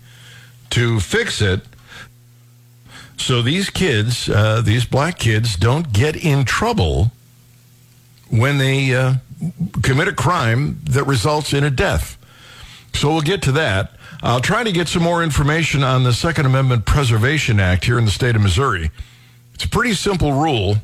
to 0.72 1.00
fix 1.00 1.42
it 1.42 1.62
so 3.18 3.42
these 3.42 3.70
kids, 3.70 4.30
uh, 4.30 4.62
these 4.62 4.86
black 4.86 5.18
kids, 5.20 5.56
don't 5.56 5.92
get 5.92 6.16
in 6.16 6.46
trouble 6.46 7.12
when 8.30 8.58
they 8.58 8.96
uh, 8.96 9.16
commit 9.82 10.08
a 10.08 10.14
crime 10.14 10.80
that 10.84 11.06
results 11.06 11.52
in 11.52 11.64
a 11.64 11.70
death. 11.70 12.18
So 12.94 13.10
we'll 13.10 13.22
get 13.22 13.42
to 13.44 13.52
that. 13.54 13.92
I'll 14.22 14.40
try 14.40 14.64
to 14.64 14.72
get 14.72 14.88
some 14.88 15.04
more 15.04 15.24
information 15.24 15.84
on 15.84 16.04
the 16.04 16.14
Second 16.14 16.46
Amendment 16.46 16.86
Preservation 16.86 17.60
Act 17.60 17.86
here 17.86 17.98
in 17.98 18.06
the 18.06 18.12
state 18.12 18.36
of 18.36 18.42
Missouri. 18.42 18.92
It's 19.54 19.66
a 19.66 19.70
pretty 19.70 19.94
simple 19.94 20.34
rule, 20.34 20.78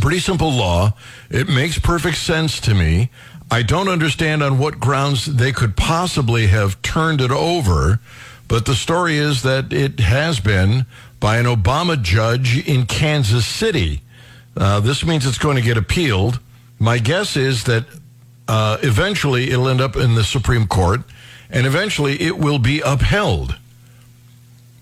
pretty 0.00 0.20
simple 0.20 0.50
law. 0.50 0.94
It 1.30 1.48
makes 1.48 1.78
perfect 1.78 2.18
sense 2.18 2.60
to 2.60 2.74
me. 2.74 3.10
I 3.50 3.62
don't 3.62 3.88
understand 3.88 4.42
on 4.42 4.58
what 4.58 4.80
grounds 4.80 5.26
they 5.26 5.52
could 5.52 5.76
possibly 5.76 6.48
have 6.48 6.80
turned 6.82 7.20
it 7.20 7.30
over, 7.30 8.00
but 8.48 8.66
the 8.66 8.74
story 8.74 9.16
is 9.16 9.42
that 9.42 9.72
it 9.72 10.00
has 10.00 10.40
been 10.40 10.86
by 11.20 11.38
an 11.38 11.46
Obama 11.46 12.00
judge 12.00 12.66
in 12.66 12.86
Kansas 12.86 13.46
City. 13.46 14.02
Uh, 14.56 14.80
this 14.80 15.04
means 15.04 15.26
it's 15.26 15.38
going 15.38 15.56
to 15.56 15.62
get 15.62 15.76
appealed. 15.76 16.40
My 16.78 16.98
guess 16.98 17.36
is 17.36 17.64
that 17.64 17.84
uh, 18.48 18.78
eventually 18.82 19.50
it'll 19.50 19.68
end 19.68 19.80
up 19.80 19.96
in 19.96 20.14
the 20.14 20.24
Supreme 20.24 20.66
Court, 20.66 21.00
and 21.50 21.66
eventually 21.66 22.20
it 22.20 22.38
will 22.38 22.58
be 22.58 22.80
upheld. 22.80 23.56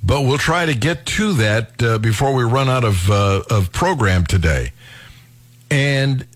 But 0.03 0.23
we'll 0.23 0.39
try 0.39 0.67
to 0.67 0.75
get 0.75 1.07
to 1.07 1.33
that 1.35 1.83
uh, 1.83 1.99
before 1.99 2.35
we 2.35 2.45
run 2.45 2.69
out 2.69 2.85
of 2.85 3.11
uh, 3.11 3.43
of 3.49 3.73
program 3.73 4.27
today. 4.27 4.73
And 5.71 6.27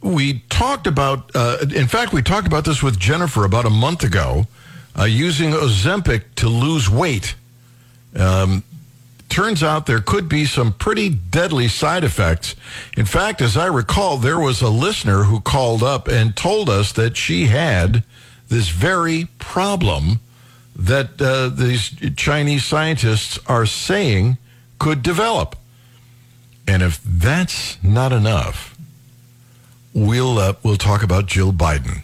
we 0.00 0.40
talked 0.48 0.86
about, 0.86 1.30
uh, 1.34 1.58
in 1.74 1.88
fact, 1.88 2.14
we 2.14 2.22
talked 2.22 2.46
about 2.46 2.64
this 2.64 2.82
with 2.82 2.98
Jennifer 2.98 3.44
about 3.44 3.66
a 3.66 3.70
month 3.70 4.02
ago, 4.02 4.46
uh, 5.00 5.04
using 5.04 5.52
Ozempic 5.52 6.24
to 6.36 6.48
lose 6.48 6.90
weight. 6.90 7.34
Um, 8.14 8.62
turns 9.28 9.62
out 9.62 9.86
there 9.86 10.00
could 10.00 10.28
be 10.28 10.44
some 10.44 10.72
pretty 10.72 11.08
deadly 11.08 11.68
side 11.68 12.04
effects. 12.04 12.54
In 12.96 13.06
fact, 13.06 13.40
as 13.40 13.56
I 13.56 13.66
recall, 13.66 14.18
there 14.18 14.38
was 14.38 14.60
a 14.60 14.68
listener 14.68 15.24
who 15.24 15.40
called 15.40 15.82
up 15.82 16.08
and 16.08 16.36
told 16.36 16.68
us 16.68 16.92
that 16.92 17.16
she 17.16 17.46
had 17.46 18.02
this 18.48 18.68
very 18.68 19.28
problem 19.38 20.20
that 20.76 21.20
uh, 21.20 21.48
these 21.48 21.94
Chinese 22.16 22.64
scientists 22.64 23.38
are 23.46 23.66
saying 23.66 24.36
could 24.78 25.02
develop. 25.02 25.56
And 26.66 26.82
if 26.82 27.00
that's 27.02 27.82
not 27.82 28.12
enough, 28.12 28.76
we'll 29.94 30.38
uh, 30.38 30.54
we'll 30.62 30.76
talk 30.76 31.02
about 31.02 31.26
Jill 31.26 31.52
Biden. 31.52 32.02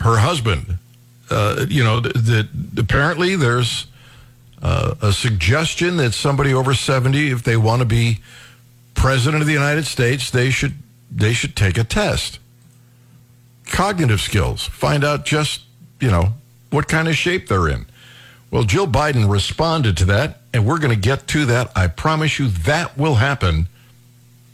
Her 0.00 0.18
husband, 0.18 0.78
uh, 1.30 1.66
you 1.68 1.82
know, 1.82 2.00
that 2.00 2.48
apparently 2.76 3.36
there's 3.36 3.86
uh, 4.64 4.94
a 5.02 5.12
suggestion 5.12 5.98
that 5.98 6.14
somebody 6.14 6.54
over 6.54 6.72
70 6.72 7.30
if 7.30 7.42
they 7.42 7.56
want 7.56 7.80
to 7.80 7.86
be 7.86 8.20
president 8.94 9.42
of 9.42 9.46
the 9.46 9.52
United 9.52 9.84
States 9.84 10.30
they 10.30 10.50
should 10.50 10.74
they 11.10 11.34
should 11.34 11.54
take 11.54 11.76
a 11.76 11.84
test. 11.84 12.38
Cognitive 13.66 14.20
skills. 14.20 14.64
Find 14.64 15.04
out 15.04 15.26
just 15.26 15.62
you 16.00 16.10
know 16.10 16.32
what 16.70 16.88
kind 16.88 17.08
of 17.08 17.14
shape 17.14 17.46
they're 17.48 17.68
in. 17.68 17.84
Well 18.50 18.62
Jill 18.62 18.86
Biden 18.86 19.30
responded 19.30 19.98
to 19.98 20.06
that 20.06 20.40
and 20.54 20.64
we're 20.64 20.78
going 20.78 20.94
to 20.94 21.08
get 21.08 21.28
to 21.28 21.44
that. 21.44 21.70
I 21.76 21.88
promise 21.88 22.38
you 22.38 22.48
that 22.48 22.96
will 22.96 23.16
happen 23.16 23.68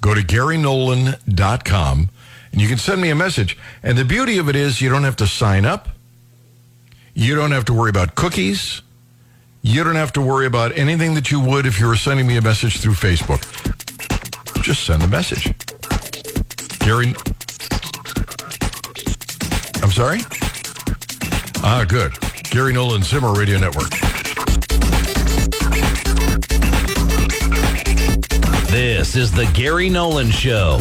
Go 0.00 0.14
to 0.14 0.20
GaryNolan.com 0.20 2.10
and 2.52 2.60
you 2.60 2.68
can 2.68 2.78
send 2.78 3.00
me 3.00 3.10
a 3.10 3.14
message. 3.14 3.56
And 3.82 3.98
the 3.98 4.04
beauty 4.04 4.38
of 4.38 4.48
it 4.48 4.56
is 4.56 4.80
you 4.80 4.88
don't 4.88 5.04
have 5.04 5.16
to 5.16 5.26
sign 5.26 5.64
up. 5.64 5.88
You 7.14 7.34
don't 7.34 7.52
have 7.52 7.64
to 7.66 7.72
worry 7.72 7.90
about 7.90 8.14
cookies. 8.14 8.82
You 9.62 9.84
don't 9.84 9.96
have 9.96 10.12
to 10.12 10.20
worry 10.20 10.46
about 10.46 10.76
anything 10.76 11.14
that 11.14 11.30
you 11.30 11.40
would 11.40 11.66
if 11.66 11.80
you 11.80 11.86
were 11.86 11.96
sending 11.96 12.26
me 12.26 12.36
a 12.36 12.42
message 12.42 12.80
through 12.80 12.94
Facebook. 12.94 13.42
Just 14.62 14.84
send 14.84 15.02
a 15.02 15.08
message. 15.08 15.52
Gary, 16.78 17.14
sorry? 19.96 20.20
Ah, 21.64 21.86
good. 21.88 22.12
Gary 22.50 22.74
Nolan 22.74 23.02
Zimmer 23.02 23.32
Radio 23.32 23.58
Network. 23.58 23.88
This 28.68 29.16
is 29.16 29.32
the 29.32 29.50
Gary 29.54 29.88
Nolan 29.88 30.30
Show. 30.30 30.80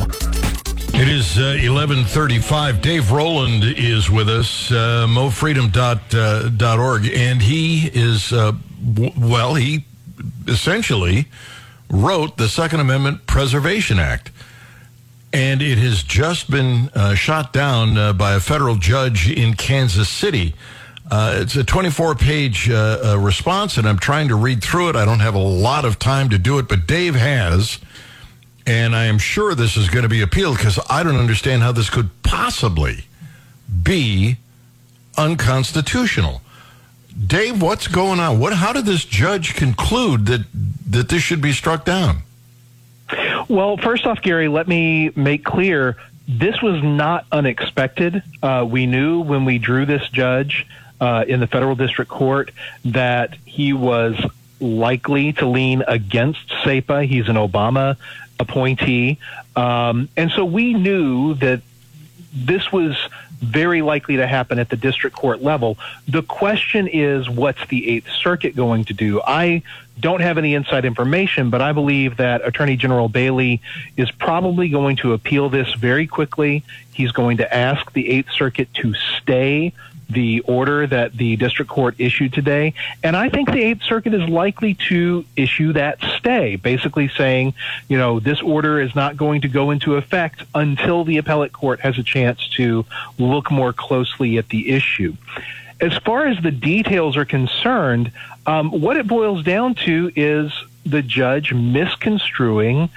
It 0.94 1.08
is 1.08 1.38
uh, 1.38 1.56
1135. 1.64 2.82
Dave 2.82 3.10
Roland 3.10 3.64
is 3.64 4.10
with 4.10 4.28
us, 4.28 4.70
uh, 4.72 5.06
mofreedom.org, 5.08 7.06
uh, 7.06 7.10
and 7.18 7.42
he 7.42 7.88
is, 7.94 8.34
uh, 8.34 8.52
w- 8.94 9.14
well, 9.18 9.56
he 9.56 9.86
essentially 10.50 11.28
wrote 11.90 12.36
the 12.36 12.50
Second 12.50 12.82
Amendment 12.82 13.26
Preservation 13.28 13.98
Act. 13.98 14.32
And 15.36 15.62
it 15.62 15.78
has 15.80 16.02
just 16.02 16.50
been 16.50 16.90
uh, 16.96 17.14
shot 17.14 17.52
down 17.52 17.98
uh, 17.98 18.14
by 18.14 18.36
a 18.36 18.40
federal 18.40 18.78
judge 18.78 19.30
in 19.30 19.56
Kansas 19.56 20.08
City. 20.08 20.56
Uh, 21.12 21.40
it's 21.42 21.58
a 21.58 21.64
24 21.66 22.16
page 22.16 22.70
uh, 22.70 23.02
uh, 23.04 23.18
response, 23.20 23.76
and 23.76 23.86
I'm 23.86 24.00
trying 24.00 24.30
to 24.30 24.36
read 24.36 24.64
through 24.64 24.92
it. 24.92 24.96
I 24.96 25.04
don't 25.04 25.20
have 25.20 25.36
a 25.36 25.40
lot 25.40 25.84
of 25.84 26.00
time 26.00 26.30
to 26.30 26.38
do 26.38 26.58
it, 26.58 26.70
but 26.70 26.88
Dave 26.88 27.16
has. 27.16 27.80
And 28.66 28.96
I 28.96 29.08
am 29.08 29.18
sure 29.18 29.54
this 29.54 29.76
is 29.76 29.90
going 29.90 30.04
to 30.04 30.10
be 30.10 30.22
appealed 30.22 30.56
because 30.56 30.80
I 30.90 31.04
don't 31.04 31.18
understand 31.18 31.64
how 31.64 31.74
this 31.74 31.90
could 31.90 32.12
possibly 32.24 33.04
be 33.84 34.38
unconstitutional. 35.18 36.42
Dave, 37.28 37.62
what's 37.62 37.90
going 37.90 38.22
on? 38.22 38.40
What? 38.40 38.54
How 38.54 38.72
did 38.72 38.86
this 38.86 39.04
judge 39.04 39.56
conclude 39.56 40.28
that 40.28 40.46
that 40.90 41.10
this 41.10 41.22
should 41.22 41.42
be 41.42 41.52
struck 41.52 41.84
down? 41.84 42.22
Well, 43.48 43.78
first 43.78 44.06
off, 44.06 44.22
Gary, 44.22 44.48
let 44.48 44.68
me 44.68 45.12
make 45.16 45.46
clear 45.46 45.98
this 46.28 46.62
was 46.62 46.82
not 46.82 47.26
unexpected. 47.32 48.24
Uh, 48.42 48.66
we 48.68 48.88
knew 48.88 49.22
when 49.22 49.46
we 49.46 49.60
drew 49.60 49.86
this 49.86 50.08
judge 50.10 50.66
uh, 51.00 51.26
in 51.28 51.40
the 51.40 51.48
federal 51.48 51.76
district 51.76 52.10
court 52.10 52.52
that 52.86 53.36
he 53.46 53.74
was 53.74 54.20
likely 54.60 55.34
to 55.34 55.46
lean 55.46 55.84
against 55.88 56.50
SAPA. 56.64 57.04
He's 57.06 57.28
an 57.28 57.36
Obama 57.36 57.98
appointee. 58.40 59.20
Um, 59.56 60.10
and 60.18 60.32
so 60.32 60.44
we 60.46 60.74
knew 60.74 61.36
that 61.36 61.62
this 62.34 62.72
was 62.72 62.98
very 63.40 63.82
likely 63.82 64.18
to 64.18 64.28
happen 64.28 64.60
at 64.60 64.70
the 64.70 64.76
district 64.76 65.16
court 65.16 65.42
level. 65.42 65.78
The 66.08 66.24
question 66.24 66.88
is, 66.88 67.30
what's 67.30 67.66
the 67.68 67.90
Eighth 67.90 68.10
Circuit 68.10 68.56
going 68.56 68.86
to 68.86 68.94
do? 68.94 69.22
I 69.22 69.64
don't 70.00 70.22
have 70.22 70.38
any 70.38 70.54
inside 70.54 70.86
information, 70.86 71.50
but 71.50 71.62
I 71.62 71.72
believe 71.72 72.18
that 72.18 72.46
Attorney 72.46 72.76
General 72.76 73.08
Bailey 73.08 73.62
is 73.96 74.12
probably 74.12 74.70
going 74.70 74.98
to 74.98 75.14
appeal 75.14 75.50
this 75.50 75.74
very 75.74 76.08
quickly. 76.08 76.64
He's 76.94 77.12
going 77.12 77.38
to 77.38 77.54
ask 77.54 77.92
the 77.94 78.10
Eighth 78.10 78.32
Circuit 78.32 78.74
to 78.76 78.94
stay 78.94 79.74
the 80.10 80.42
order 80.42 80.86
that 80.88 81.14
the 81.14 81.36
district 81.36 81.70
court 81.70 81.96
issued 81.98 82.34
today. 82.34 82.74
And 83.04 83.16
I 83.16 83.30
think 83.30 83.52
the 83.52 83.62
Eighth 83.62 83.84
Circuit 83.84 84.14
is 84.14 84.28
likely 84.30 84.76
to 84.90 85.26
issue 85.36 85.74
that 85.74 86.00
stay, 86.18 86.56
basically 86.56 87.08
saying, 87.10 87.54
you 87.88 87.98
know, 87.98 88.20
this 88.20 88.42
order 88.42 88.80
is 88.80 88.96
not 88.96 89.18
going 89.18 89.42
to 89.42 89.48
go 89.48 89.72
into 89.72 89.96
effect 89.96 90.44
until 90.54 91.04
the 91.04 91.18
appellate 91.18 91.54
court 91.54 91.80
has 91.82 91.98
a 91.98 92.04
chance 92.04 92.48
to 92.50 92.86
look 93.18 93.52
more 93.52 93.74
closely 93.74 94.38
at 94.38 94.50
the 94.50 94.70
issue. 94.70 95.16
As 95.82 95.98
far 95.98 96.28
as 96.28 96.42
the 96.42 96.52
details 96.52 97.18
are 97.18 97.26
concerned, 97.26 98.12
um, 98.46 98.72
what 98.72 98.98
it 98.98 99.08
boils 99.08 99.44
down 99.44 99.76
to 99.76 100.12
is 100.16 100.54
the 100.86 101.02
judge 101.02 101.54
misconstruing 101.54 102.90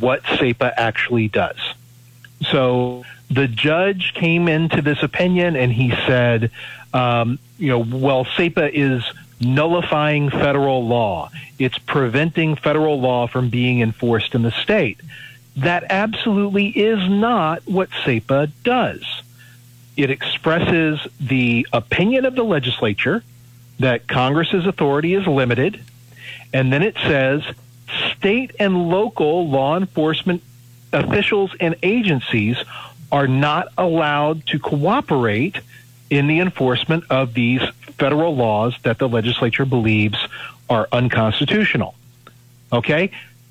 what 0.00 0.22
SAPA 0.24 0.72
actually 0.78 1.28
does. 1.28 1.58
So 2.50 3.04
the 3.30 3.48
judge 3.48 4.14
came 4.14 4.48
into 4.48 4.82
this 4.82 5.02
opinion 5.02 5.56
and 5.56 5.72
he 5.72 5.90
said, 6.06 6.50
um, 6.94 7.38
you 7.58 7.68
know, 7.68 7.78
well, 7.78 8.24
SAPA 8.24 8.76
is 8.76 9.04
nullifying 9.40 10.30
federal 10.30 10.86
law. 10.86 11.30
It's 11.58 11.78
preventing 11.78 12.56
federal 12.56 13.00
law 13.00 13.26
from 13.26 13.50
being 13.50 13.80
enforced 13.80 14.34
in 14.34 14.42
the 14.42 14.50
state. 14.50 15.00
That 15.56 15.84
absolutely 15.90 16.68
is 16.68 17.08
not 17.08 17.62
what 17.66 17.90
SAPA 18.04 18.50
does. 18.64 19.04
It 19.96 20.10
expresses 20.10 21.00
the 21.20 21.66
opinion 21.72 22.24
of 22.24 22.34
the 22.34 22.44
legislature 22.44 23.22
that 23.80 24.06
Congress's 24.06 24.66
authority 24.66 25.14
is 25.14 25.26
limited, 25.26 25.80
and 26.52 26.72
then 26.72 26.82
it 26.82 26.96
says 26.96 27.42
state 28.16 28.52
and 28.58 28.88
local 28.88 29.48
law 29.48 29.76
enforcement 29.76 30.42
officials 30.92 31.50
and 31.60 31.76
agencies 31.82 32.56
are 33.10 33.26
not 33.26 33.68
allowed 33.78 34.46
to 34.46 34.58
cooperate 34.58 35.58
in 36.10 36.26
the 36.26 36.40
enforcement 36.40 37.04
of 37.10 37.34
these 37.34 37.62
federal 37.98 38.36
laws 38.36 38.74
that 38.82 38.98
the 38.98 39.08
legislature 39.08 39.64
believes 39.64 40.18
are 40.68 40.88
unconstitutional. 40.92 41.94
Okay? 42.72 43.10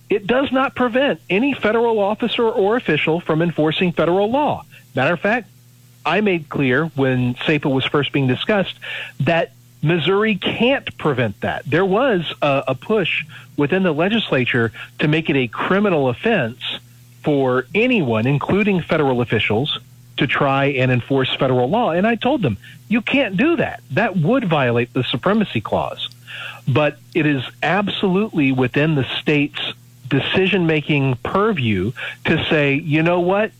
It 0.10 0.26
does 0.26 0.52
not 0.52 0.76
prevent 0.76 1.20
any 1.30 1.54
federal 1.54 2.00
officer 2.00 2.44
or 2.44 2.78
official 2.78 3.20
from 3.20 3.42
enforcing 3.42 3.92
federal 3.92 4.32
law. 4.32 4.64
Matter 4.96 5.14
of 5.14 5.20
fact, 5.20 5.50
I 6.06 6.22
made 6.22 6.48
clear 6.48 6.86
when 6.96 7.36
SAPA 7.46 7.68
was 7.68 7.86
first 7.86 8.14
being 8.14 8.28
discussed 8.28 8.76
that 9.22 9.52
Missouri 9.82 10.36
can't 10.36 10.98
prevent 10.98 11.42
that. 11.42 11.66
There 11.66 11.86
was 11.86 12.34
a, 12.42 12.64
a 12.70 12.76
push 12.76 13.26
within 13.58 13.84
the 13.84 13.94
legislature 13.94 14.72
to 15.00 15.08
make 15.08 15.30
it 15.30 15.36
a 15.36 15.48
criminal 15.48 16.08
offense 16.08 16.60
for 17.28 17.68
anyone, 17.76 18.26
including 18.26 18.82
federal 18.82 19.20
officials, 19.20 19.80
to 20.16 20.26
try 20.26 20.68
and 20.68 20.90
enforce 20.90 21.36
federal 21.36 21.70
law. 21.70 21.92
And 21.92 22.08
I 22.08 22.16
told 22.16 22.42
them, 22.42 22.58
you 22.88 23.02
can't 23.02 23.36
do 23.36 23.58
that. 23.58 23.84
That 23.92 24.16
would 24.16 24.46
violate 24.46 24.94
the 24.94 25.04
supremacy 25.04 25.60
clause. 25.60 26.08
But 26.70 27.00
it 27.14 27.26
is 27.26 27.44
absolutely 27.62 28.54
within 28.54 28.96
the 28.96 29.04
state's 29.20 29.60
decision 30.08 30.68
making 30.68 31.16
purview 31.18 31.92
to 32.24 32.46
say, 32.46 32.76
you 32.76 33.04
know 33.04 33.20
what? 33.20 33.52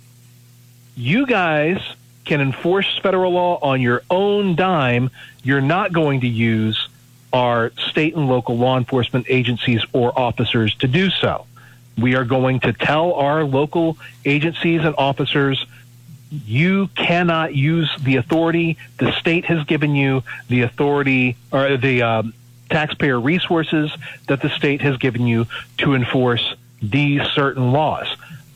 You 0.96 1.26
guys 1.26 1.82
can 2.24 2.40
enforce 2.40 2.98
federal 3.00 3.34
law 3.34 3.60
on 3.62 3.82
your 3.82 4.02
own 4.10 4.56
dime. 4.56 5.10
You're 5.44 5.60
not 5.60 5.92
going 5.92 6.22
to 6.22 6.28
use 6.30 6.88
our 7.34 7.74
state 7.90 8.16
and 8.16 8.30
local 8.30 8.58
law 8.58 8.78
enforcement 8.78 9.26
agencies 9.28 9.82
or 9.92 10.18
officers 10.18 10.74
to 10.76 10.88
do 10.88 11.10
so. 11.10 11.46
We 11.98 12.16
are 12.16 12.26
going 12.26 12.60
to 12.62 12.74
tell 12.74 13.14
our 13.14 13.44
local 13.44 13.98
agencies 14.26 14.82
and 14.84 14.96
officers 14.98 15.66
you 16.30 16.88
cannot 16.96 17.56
use 17.56 17.90
the 18.02 18.18
authority 18.18 18.78
the 18.98 19.12
state 19.14 19.46
has 19.46 19.66
given 19.66 19.96
you, 19.96 20.24
the 20.50 20.62
authority 20.62 21.38
or 21.52 21.78
the 21.78 22.02
um, 22.02 22.34
taxpayer 22.70 23.20
resources 23.20 23.92
that 24.28 24.42
the 24.42 24.50
state 24.50 24.82
has 24.82 24.98
given 24.98 25.26
you 25.26 25.48
to 25.78 25.94
enforce 25.94 26.56
these 26.82 27.22
certain 27.34 27.72
laws. 27.72 28.08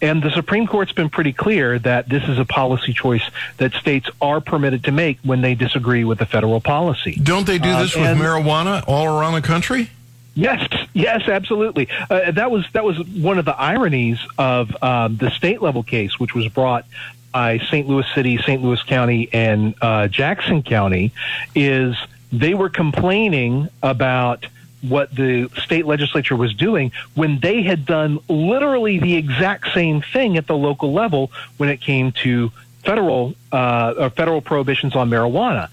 And 0.01 0.23
the 0.23 0.31
Supreme 0.31 0.65
Court's 0.65 0.91
been 0.91 1.09
pretty 1.09 1.31
clear 1.31 1.77
that 1.79 2.09
this 2.09 2.23
is 2.27 2.39
a 2.39 2.45
policy 2.45 2.91
choice 2.91 3.21
that 3.57 3.73
states 3.73 4.09
are 4.19 4.41
permitted 4.41 4.85
to 4.85 4.91
make 4.91 5.19
when 5.21 5.41
they 5.41 5.53
disagree 5.53 6.03
with 6.03 6.17
the 6.17 6.25
federal 6.25 6.59
policy. 6.59 7.19
Don't 7.21 7.45
they 7.45 7.59
do 7.59 7.71
this 7.77 7.95
uh, 7.95 7.99
with 7.99 8.17
marijuana 8.17 8.83
all 8.87 9.05
around 9.05 9.33
the 9.33 9.43
country? 9.43 9.91
Yes, 10.33 10.67
yes, 10.93 11.27
absolutely. 11.27 11.89
Uh, 12.09 12.31
that 12.31 12.51
was 12.51 12.65
that 12.71 12.85
was 12.85 12.97
one 13.05 13.37
of 13.37 13.45
the 13.45 13.55
ironies 13.59 14.19
of 14.37 14.81
um, 14.81 15.17
the 15.17 15.29
state 15.31 15.61
level 15.61 15.83
case, 15.83 16.19
which 16.19 16.33
was 16.33 16.47
brought 16.47 16.85
by 17.33 17.57
St. 17.57 17.87
Louis 17.87 18.05
City, 18.13 18.37
St. 18.37 18.61
Louis 18.61 18.81
County, 18.83 19.29
and 19.33 19.75
uh, 19.81 20.07
Jackson 20.07 20.63
County, 20.63 21.11
is 21.53 21.95
they 22.31 22.53
were 22.53 22.69
complaining 22.69 23.69
about 23.83 24.45
what 24.81 25.13
the 25.13 25.49
state 25.57 25.85
legislature 25.85 26.35
was 26.35 26.53
doing 26.53 26.91
when 27.13 27.39
they 27.39 27.61
had 27.61 27.85
done 27.85 28.19
literally 28.27 28.99
the 28.99 29.15
exact 29.15 29.73
same 29.73 30.01
thing 30.01 30.37
at 30.37 30.47
the 30.47 30.55
local 30.55 30.91
level 30.91 31.31
when 31.57 31.69
it 31.69 31.79
came 31.81 32.11
to 32.11 32.51
federal 32.83 33.35
uh, 33.51 33.93
or 33.97 34.09
federal 34.09 34.41
prohibitions 34.41 34.95
on 34.95 35.09
marijuana. 35.09 35.69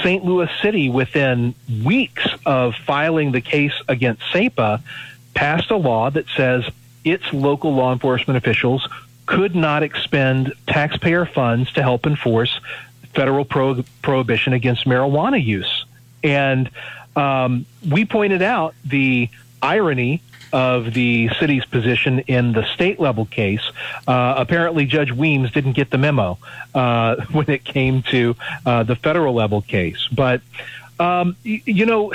St. 0.00 0.24
Louis 0.24 0.50
City, 0.60 0.88
within 0.88 1.54
weeks 1.84 2.26
of 2.46 2.74
filing 2.74 3.32
the 3.32 3.40
case 3.40 3.74
against 3.88 4.22
SAPA, 4.32 4.82
passed 5.34 5.70
a 5.70 5.76
law 5.76 6.10
that 6.10 6.26
says 6.36 6.64
its 7.04 7.32
local 7.32 7.74
law 7.74 7.92
enforcement 7.92 8.36
officials 8.36 8.86
could 9.26 9.54
not 9.54 9.82
expend 9.82 10.52
taxpayer 10.66 11.26
funds 11.26 11.72
to 11.72 11.82
help 11.82 12.06
enforce 12.06 12.60
federal 13.14 13.44
pro- 13.44 13.84
prohibition 14.02 14.52
against 14.52 14.84
marijuana 14.84 15.42
use. 15.42 15.84
And 16.22 16.70
um, 17.16 17.66
we 17.88 18.04
pointed 18.04 18.42
out 18.42 18.74
the 18.84 19.28
irony 19.62 20.22
of 20.52 20.92
the 20.92 21.30
city's 21.40 21.64
position 21.64 22.20
in 22.20 22.52
the 22.52 22.64
state 22.74 23.00
level 23.00 23.24
case. 23.24 23.62
Uh, 24.06 24.34
apparently, 24.36 24.84
Judge 24.86 25.10
Wimes 25.10 25.52
didn't 25.52 25.72
get 25.72 25.90
the 25.90 25.98
memo 25.98 26.38
uh, 26.74 27.16
when 27.32 27.48
it 27.50 27.64
came 27.64 28.02
to 28.04 28.36
uh, 28.66 28.82
the 28.82 28.96
federal 28.96 29.34
level 29.34 29.62
case. 29.62 30.08
But, 30.12 30.42
um, 31.00 31.36
y- 31.44 31.62
you 31.64 31.86
know, 31.86 32.12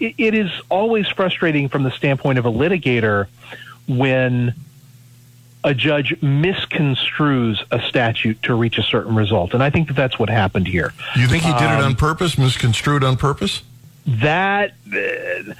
it, 0.00 0.14
it 0.18 0.34
is 0.34 0.50
always 0.68 1.08
frustrating 1.08 1.68
from 1.68 1.82
the 1.82 1.90
standpoint 1.90 2.38
of 2.38 2.46
a 2.46 2.52
litigator 2.52 3.26
when 3.88 4.54
a 5.64 5.74
judge 5.74 6.10
misconstrues 6.20 7.58
a 7.70 7.80
statute 7.88 8.42
to 8.42 8.54
reach 8.54 8.76
a 8.76 8.82
certain 8.82 9.14
result. 9.14 9.54
And 9.54 9.62
I 9.62 9.70
think 9.70 9.88
that 9.88 9.94
that's 9.94 10.18
what 10.18 10.28
happened 10.28 10.68
here. 10.68 10.92
You 11.16 11.26
think 11.26 11.42
he 11.42 11.52
did 11.52 11.62
um, 11.62 11.80
it 11.80 11.84
on 11.84 11.96
purpose, 11.96 12.36
misconstrued 12.36 13.02
on 13.02 13.16
purpose? 13.16 13.62
That 14.06 14.74
uh, 14.86 15.54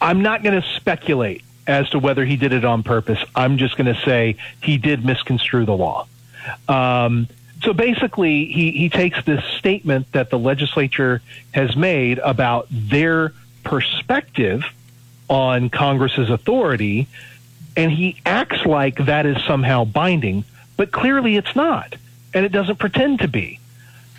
I'm 0.00 0.22
not 0.22 0.42
going 0.42 0.60
to 0.60 0.68
speculate 0.76 1.42
as 1.66 1.90
to 1.90 1.98
whether 1.98 2.24
he 2.24 2.36
did 2.36 2.52
it 2.52 2.64
on 2.64 2.82
purpose. 2.82 3.18
I'm 3.34 3.58
just 3.58 3.76
going 3.76 3.92
to 3.92 4.00
say 4.02 4.36
he 4.62 4.78
did 4.78 5.04
misconstrue 5.04 5.64
the 5.64 5.76
law. 5.76 6.06
Um, 6.68 7.28
so 7.62 7.72
basically, 7.72 8.46
he, 8.46 8.70
he 8.72 8.88
takes 8.88 9.24
this 9.24 9.42
statement 9.58 10.12
that 10.12 10.30
the 10.30 10.38
legislature 10.38 11.22
has 11.52 11.74
made 11.74 12.18
about 12.18 12.68
their 12.70 13.32
perspective 13.64 14.62
on 15.28 15.70
Congress's 15.70 16.30
authority, 16.30 17.08
and 17.76 17.90
he 17.90 18.20
acts 18.24 18.64
like 18.64 19.06
that 19.06 19.26
is 19.26 19.42
somehow 19.44 19.84
binding, 19.84 20.44
but 20.76 20.92
clearly 20.92 21.36
it's 21.36 21.56
not, 21.56 21.96
and 22.32 22.44
it 22.44 22.52
doesn't 22.52 22.76
pretend 22.76 23.20
to 23.20 23.28
be. 23.28 23.58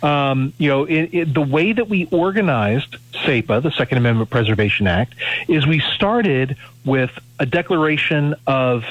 Um, 0.02 0.52
you 0.58 0.68
know, 0.68 0.84
it, 0.84 1.10
it, 1.12 1.34
the 1.34 1.40
way 1.40 1.72
that 1.72 1.88
we 1.88 2.06
organized 2.06 2.96
SAPA, 3.28 3.60
the 3.60 3.70
Second 3.70 3.98
Amendment 3.98 4.30
Preservation 4.30 4.86
Act, 4.86 5.14
is 5.48 5.66
we 5.66 5.80
started 5.80 6.56
with 6.86 7.10
a 7.38 7.44
declaration 7.44 8.34
of 8.46 8.84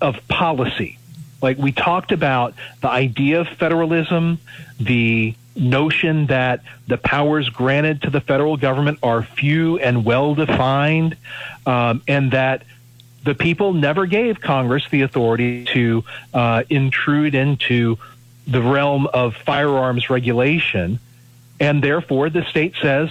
of 0.00 0.26
policy. 0.26 0.98
Like 1.40 1.56
we 1.56 1.70
talked 1.70 2.10
about 2.10 2.54
the 2.80 2.88
idea 2.88 3.40
of 3.40 3.48
federalism, 3.48 4.38
the 4.80 5.36
notion 5.54 6.26
that 6.26 6.62
the 6.88 6.98
powers 6.98 7.48
granted 7.48 8.02
to 8.02 8.10
the 8.10 8.20
federal 8.20 8.56
government 8.56 8.98
are 9.04 9.22
few 9.22 9.78
and 9.78 10.04
well 10.04 10.34
defined, 10.34 11.16
um, 11.64 12.02
and 12.08 12.32
that 12.32 12.64
the 13.22 13.36
people 13.36 13.72
never 13.72 14.06
gave 14.06 14.40
Congress 14.40 14.84
the 14.90 15.02
authority 15.02 15.64
to 15.66 16.02
uh, 16.34 16.64
intrude 16.70 17.36
into 17.36 17.98
the 18.48 18.62
realm 18.62 19.06
of 19.06 19.36
firearms 19.36 20.10
regulation, 20.10 20.98
and 21.60 21.84
therefore 21.84 22.30
the 22.30 22.44
state 22.44 22.74
says 22.82 23.10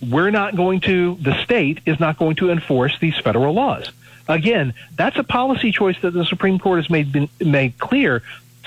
we're 0.00 0.30
not 0.30 0.56
going 0.56 0.80
to, 0.80 1.16
the 1.20 1.42
state 1.42 1.80
is 1.86 1.98
not 1.98 2.18
going 2.18 2.36
to 2.36 2.50
enforce 2.50 2.98
these 2.98 3.16
federal 3.18 3.54
laws. 3.54 3.90
Again, 4.28 4.74
that's 4.94 5.18
a 5.18 5.24
policy 5.24 5.72
choice 5.72 5.96
that 6.02 6.12
the 6.12 6.24
Supreme 6.24 6.58
Court 6.58 6.78
has 6.78 6.90
made 6.90 7.10
been, 7.12 7.28
made 7.40 7.78
clear 7.78 8.22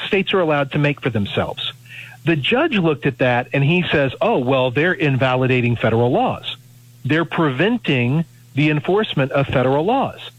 states 0.07 0.33
are 0.33 0.39
allowed 0.39 0.71
to 0.71 0.79
make 0.79 1.01
for 1.01 1.09
themselves. 1.09 1.73
The 2.25 2.35
judge 2.35 2.77
looked 2.77 3.05
at 3.05 3.19
that 3.19 3.49
and 3.53 3.63
he 3.63 3.83
says, 3.91 4.13
"Oh, 4.21 4.39
well, 4.39 4.71
they're 4.71 4.93
invalidating 4.93 5.75
federal 5.75 6.11
laws. 6.11 6.57
They're 7.05 7.25
preventing 7.25 8.25
the 8.55 8.69
enforcement 8.69 9.31
of 9.31 9.47
federal 9.47 9.85
laws." 9.85 10.31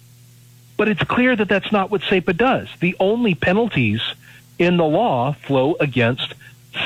But 0.76 0.88
it's 0.88 1.02
clear 1.04 1.36
that 1.36 1.48
that's 1.48 1.70
not 1.70 1.90
what 1.90 2.02
SAPA 2.02 2.32
does. 2.32 2.68
The 2.80 2.96
only 2.98 3.34
penalties 3.34 4.00
in 4.58 4.76
the 4.76 4.84
law 4.84 5.32
flow 5.32 5.76
against 5.78 6.34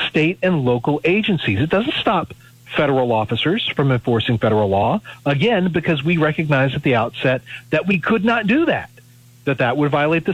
state 0.07 0.37
and 0.43 0.65
local 0.65 1.01
agencies. 1.03 1.59
It 1.59 1.69
doesn't 1.69 1.95
stop 1.95 2.33
federal 2.75 3.11
officers 3.11 3.67
from 3.75 3.91
enforcing 3.91 4.37
federal 4.37 4.69
law, 4.69 5.01
again, 5.25 5.71
because 5.71 6.03
we 6.03 6.17
recognized 6.17 6.75
at 6.75 6.83
the 6.83 6.95
outset 6.95 7.41
that 7.69 7.87
we 7.87 7.99
could 7.99 8.25
not 8.25 8.47
do 8.47 8.65
that, 8.65 8.89
that 9.45 9.59
that 9.59 9.77
would 9.77 9.91
violate 9.91 10.25
the, 10.25 10.33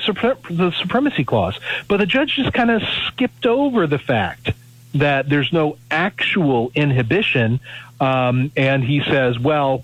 the 0.50 0.72
supremacy 0.72 1.24
clause. 1.24 1.60
But 1.88 1.98
the 1.98 2.06
judge 2.06 2.36
just 2.36 2.54
kind 2.54 2.72
of 2.72 2.82
skipped 3.08 3.46
over 3.46 3.88
the 3.88 4.00
fact 4.00 4.52
that 4.96 5.30
there's 5.30 5.52
no 5.52 5.78
actual 5.90 6.72
inhibition, 6.76 7.60
um, 8.00 8.52
and 8.56 8.84
he 8.84 9.02
says, 9.04 9.40
well, 9.40 9.84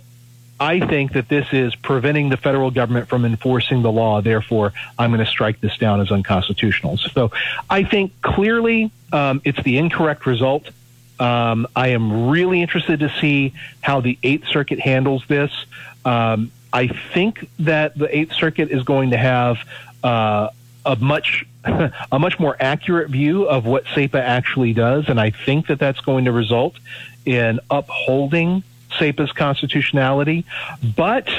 I 0.59 0.81
think 0.81 1.13
that 1.13 1.29
this 1.29 1.47
is 1.53 1.73
preventing 1.75 2.29
the 2.29 2.37
federal 2.37 2.69
government 2.69 3.07
from 3.07 3.23
enforcing 3.23 3.81
the 3.81 3.91
law. 3.91 4.21
Therefore, 4.21 4.73
I'm 4.97 5.11
going 5.11 5.23
to 5.23 5.31
strike 5.31 5.61
this 5.61 5.77
down 5.77 6.01
as 6.01 6.11
unconstitutional. 6.11 6.97
So 6.97 7.31
I 7.69 7.83
think 7.83 8.21
clearly 8.21 8.91
um, 9.13 9.41
it's 9.45 9.61
the 9.63 9.77
incorrect 9.77 10.25
result. 10.25 10.69
Um, 11.19 11.67
I 11.75 11.89
am 11.89 12.29
really 12.29 12.61
interested 12.61 12.99
to 13.01 13.09
see 13.19 13.53
how 13.81 14.01
the 14.01 14.17
Eighth 14.23 14.47
Circuit 14.47 14.79
handles 14.79 15.23
this. 15.27 15.51
Um, 16.05 16.51
I 16.71 16.87
think 16.87 17.49
that 17.59 17.97
the 17.97 18.15
Eighth 18.15 18.33
Circuit 18.33 18.71
is 18.71 18.83
going 18.83 19.11
to 19.11 19.17
have 19.17 19.57
uh, 20.03 20.49
a 20.85 20.95
much 20.95 21.45
a 22.11 22.19
much 22.19 22.39
more 22.39 22.55
accurate 22.59 23.09
view 23.09 23.43
of 23.43 23.65
what 23.65 23.83
SAPA 23.93 24.21
actually 24.21 24.73
does, 24.73 25.09
and 25.09 25.19
I 25.19 25.31
think 25.31 25.67
that 25.67 25.77
that's 25.77 25.99
going 25.99 26.25
to 26.25 26.31
result 26.31 26.75
in 27.25 27.59
upholding 27.69 28.63
SAPA's 28.97 29.31
constitutionality, 29.33 30.45
but 30.95 31.29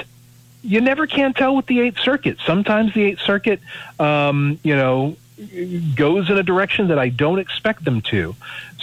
you 0.62 0.80
never 0.80 1.06
can 1.06 1.32
tell 1.32 1.56
with 1.56 1.66
the 1.66 1.80
Eighth 1.80 1.98
Circuit. 2.00 2.36
Sometimes 2.44 2.92
the 2.92 3.04
Eighth 3.04 3.20
Circuit, 3.20 3.60
um, 3.98 4.58
you 4.62 4.76
know, 4.76 5.16
goes 5.94 6.28
in 6.28 6.36
a 6.36 6.42
direction 6.42 6.88
that 6.88 6.98
I 6.98 7.08
don't 7.08 7.38
expect 7.38 7.84
them 7.84 8.02
to. 8.02 8.36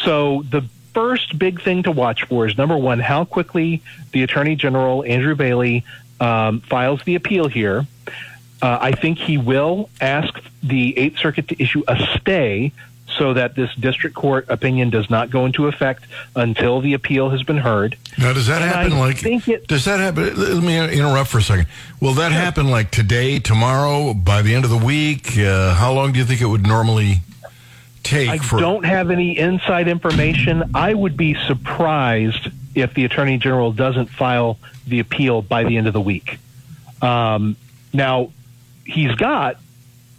So 0.04 0.44
the 0.50 0.68
first 0.98 1.38
big 1.38 1.62
thing 1.62 1.84
to 1.84 1.92
watch 1.92 2.24
for 2.24 2.48
is 2.48 2.58
number 2.58 2.76
one, 2.76 2.98
how 2.98 3.24
quickly 3.24 3.84
the 4.14 4.24
Attorney 4.24 4.56
General 4.56 5.04
Andrew 5.06 5.36
Bailey 5.36 5.86
um, 6.20 6.62
files 6.62 7.04
the 7.04 7.14
appeal 7.14 7.48
here. 7.48 7.86
Uh, 8.64 8.80
I 8.82 8.94
think 8.94 9.20
he 9.20 9.38
will 9.38 9.92
ask 10.02 10.34
the 10.64 10.98
Eighth 10.98 11.20
Circuit 11.20 11.50
to 11.50 11.62
issue 11.62 11.84
a 11.88 12.00
stay 12.18 12.72
so 13.16 13.36
that 13.36 13.54
this 13.54 13.74
district 13.76 14.16
court 14.16 14.48
opinion 14.50 14.90
does 14.90 15.08
not 15.08 15.30
go 15.30 15.46
into 15.46 15.68
effect 15.68 16.06
until 16.36 16.82
the 16.82 16.96
appeal 16.96 17.30
has 17.30 17.44
been 17.44 17.60
heard. 17.60 17.96
Now, 18.18 18.34
does 18.34 18.48
that 18.48 18.64
and 18.64 18.72
happen 18.72 18.94
I 18.94 19.00
like? 19.00 19.48
It, 19.48 19.68
does 19.68 19.86
that 19.86 20.00
happen? 20.00 20.36
Let 20.36 20.64
me 20.64 20.98
interrupt 20.98 21.30
for 21.30 21.38
a 21.38 21.44
second. 21.44 21.68
Will 22.02 22.14
that 22.14 22.32
sure. 22.32 22.42
happen 22.42 22.72
like 22.72 22.90
today, 22.90 23.38
tomorrow, 23.38 24.16
by 24.16 24.42
the 24.42 24.56
end 24.56 24.66
of 24.66 24.72
the 24.72 24.78
week? 24.78 25.38
Uh, 25.38 25.76
how 25.76 25.94
long 25.94 26.12
do 26.14 26.18
you 26.18 26.26
think 26.26 26.42
it 26.42 26.48
would 26.48 26.66
normally 26.66 27.18
take? 28.08 28.30
I 28.30 28.38
for- 28.38 28.60
don't 28.60 28.86
have 28.86 29.12
any 29.12 29.38
inside 29.38 29.88
information. 29.88 30.72
I 30.74 30.94
would 30.94 31.18
be 31.18 31.36
surprised 31.48 32.50
if 32.76 32.94
the 32.94 33.06
attorney 33.06 33.38
general 33.38 33.72
doesn't 33.72 34.08
file 34.08 34.58
the 34.86 35.00
appeal 35.00 35.42
by 35.42 35.64
the 35.64 35.78
end 35.78 35.88
of 35.88 35.94
the 35.94 36.02
week. 36.02 36.40
Um, 37.02 37.56
now, 37.94 38.32
he's 38.86 39.14
got 39.16 39.58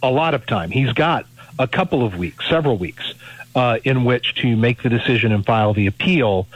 a 0.01 0.11
lot 0.11 0.33
of 0.33 0.45
time. 0.45 0.71
He's 0.71 0.93
got 0.93 1.25
a 1.57 1.67
couple 1.67 2.05
of 2.05 2.17
weeks, 2.17 2.47
several 2.47 2.77
weeks, 2.77 3.13
uh, 3.55 3.79
in 3.83 4.05
which 4.05 4.35
to 4.35 4.55
make 4.55 4.83
the 4.83 4.89
decision 4.89 5.31
and 5.31 5.45
file 5.45 5.73
the 5.73 5.87
appeal. 5.87 6.47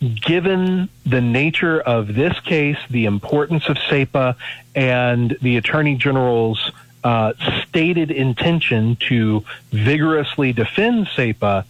Given 0.00 0.88
the 1.06 1.20
nature 1.20 1.80
of 1.80 2.14
this 2.14 2.38
case, 2.40 2.78
the 2.90 3.04
importance 3.04 3.68
of 3.68 3.78
SAPA, 3.88 4.36
and 4.74 5.36
the 5.40 5.56
Attorney 5.56 5.94
General's 5.96 6.72
uh, 7.04 7.32
stated 7.68 8.10
intention 8.10 8.96
to 9.08 9.44
vigorously 9.70 10.52
defend 10.52 11.08
SAPA, 11.14 11.64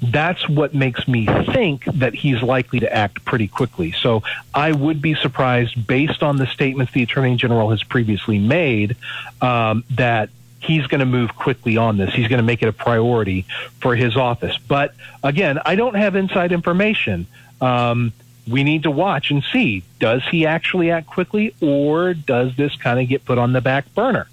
that's 0.00 0.48
what 0.48 0.74
makes 0.74 1.08
me 1.08 1.26
think 1.52 1.84
that 1.86 2.14
he's 2.14 2.42
likely 2.42 2.80
to 2.80 2.92
act 2.92 3.24
pretty 3.24 3.48
quickly. 3.48 3.92
So 3.92 4.22
I 4.54 4.72
would 4.72 5.02
be 5.02 5.14
surprised, 5.14 5.86
based 5.86 6.22
on 6.22 6.36
the 6.36 6.46
statements 6.46 6.92
the 6.92 7.02
Attorney 7.02 7.36
General 7.36 7.70
has 7.70 7.82
previously 7.82 8.38
made, 8.38 8.96
um, 9.40 9.84
that 9.90 10.30
he's 10.60 10.86
going 10.86 11.00
to 11.00 11.06
move 11.06 11.34
quickly 11.34 11.76
on 11.76 11.96
this. 11.96 12.12
He's 12.14 12.28
going 12.28 12.38
to 12.38 12.44
make 12.44 12.62
it 12.62 12.68
a 12.68 12.72
priority 12.72 13.46
for 13.80 13.96
his 13.96 14.16
office. 14.16 14.56
But 14.58 14.94
again, 15.22 15.58
I 15.64 15.74
don't 15.74 15.94
have 15.94 16.14
inside 16.14 16.52
information. 16.52 17.26
Um, 17.60 18.12
we 18.46 18.64
need 18.64 18.84
to 18.84 18.90
watch 18.90 19.30
and 19.30 19.44
see 19.52 19.82
does 19.98 20.22
he 20.30 20.46
actually 20.46 20.90
act 20.90 21.06
quickly 21.06 21.54
or 21.60 22.14
does 22.14 22.56
this 22.56 22.74
kind 22.76 22.98
of 22.98 23.08
get 23.08 23.24
put 23.24 23.36
on 23.36 23.52
the 23.52 23.60
back 23.60 23.92
burner? 23.94 24.26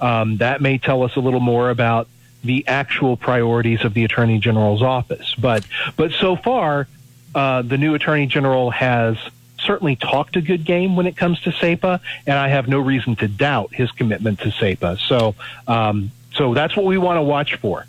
Um, 0.00 0.38
that 0.38 0.60
may 0.60 0.78
tell 0.78 1.02
us 1.02 1.16
a 1.16 1.20
little 1.20 1.40
more 1.40 1.70
about 1.70 2.08
the 2.42 2.66
actual 2.66 3.16
priorities 3.16 3.84
of 3.84 3.94
the 3.94 4.04
attorney 4.04 4.38
general's 4.38 4.82
office. 4.82 5.34
But 5.34 5.66
but 5.96 6.12
so 6.12 6.36
far, 6.36 6.88
uh, 7.34 7.62
the 7.62 7.78
new 7.78 7.94
attorney 7.94 8.26
general 8.26 8.70
has 8.70 9.16
certainly 9.58 9.96
talked 9.96 10.36
a 10.36 10.40
good 10.40 10.64
game 10.64 10.96
when 10.96 11.06
it 11.06 11.16
comes 11.16 11.40
to 11.42 11.52
SAPA, 11.52 12.00
and 12.26 12.38
I 12.38 12.48
have 12.48 12.66
no 12.66 12.78
reason 12.78 13.16
to 13.16 13.28
doubt 13.28 13.74
his 13.74 13.90
commitment 13.92 14.40
to 14.40 14.50
SAPA. 14.50 14.98
So, 15.06 15.34
um, 15.68 16.10
so 16.32 16.54
that's 16.54 16.76
what 16.76 16.86
we 16.86 16.98
want 16.98 17.18
to 17.18 17.22
watch 17.22 17.56
for. 17.56 17.86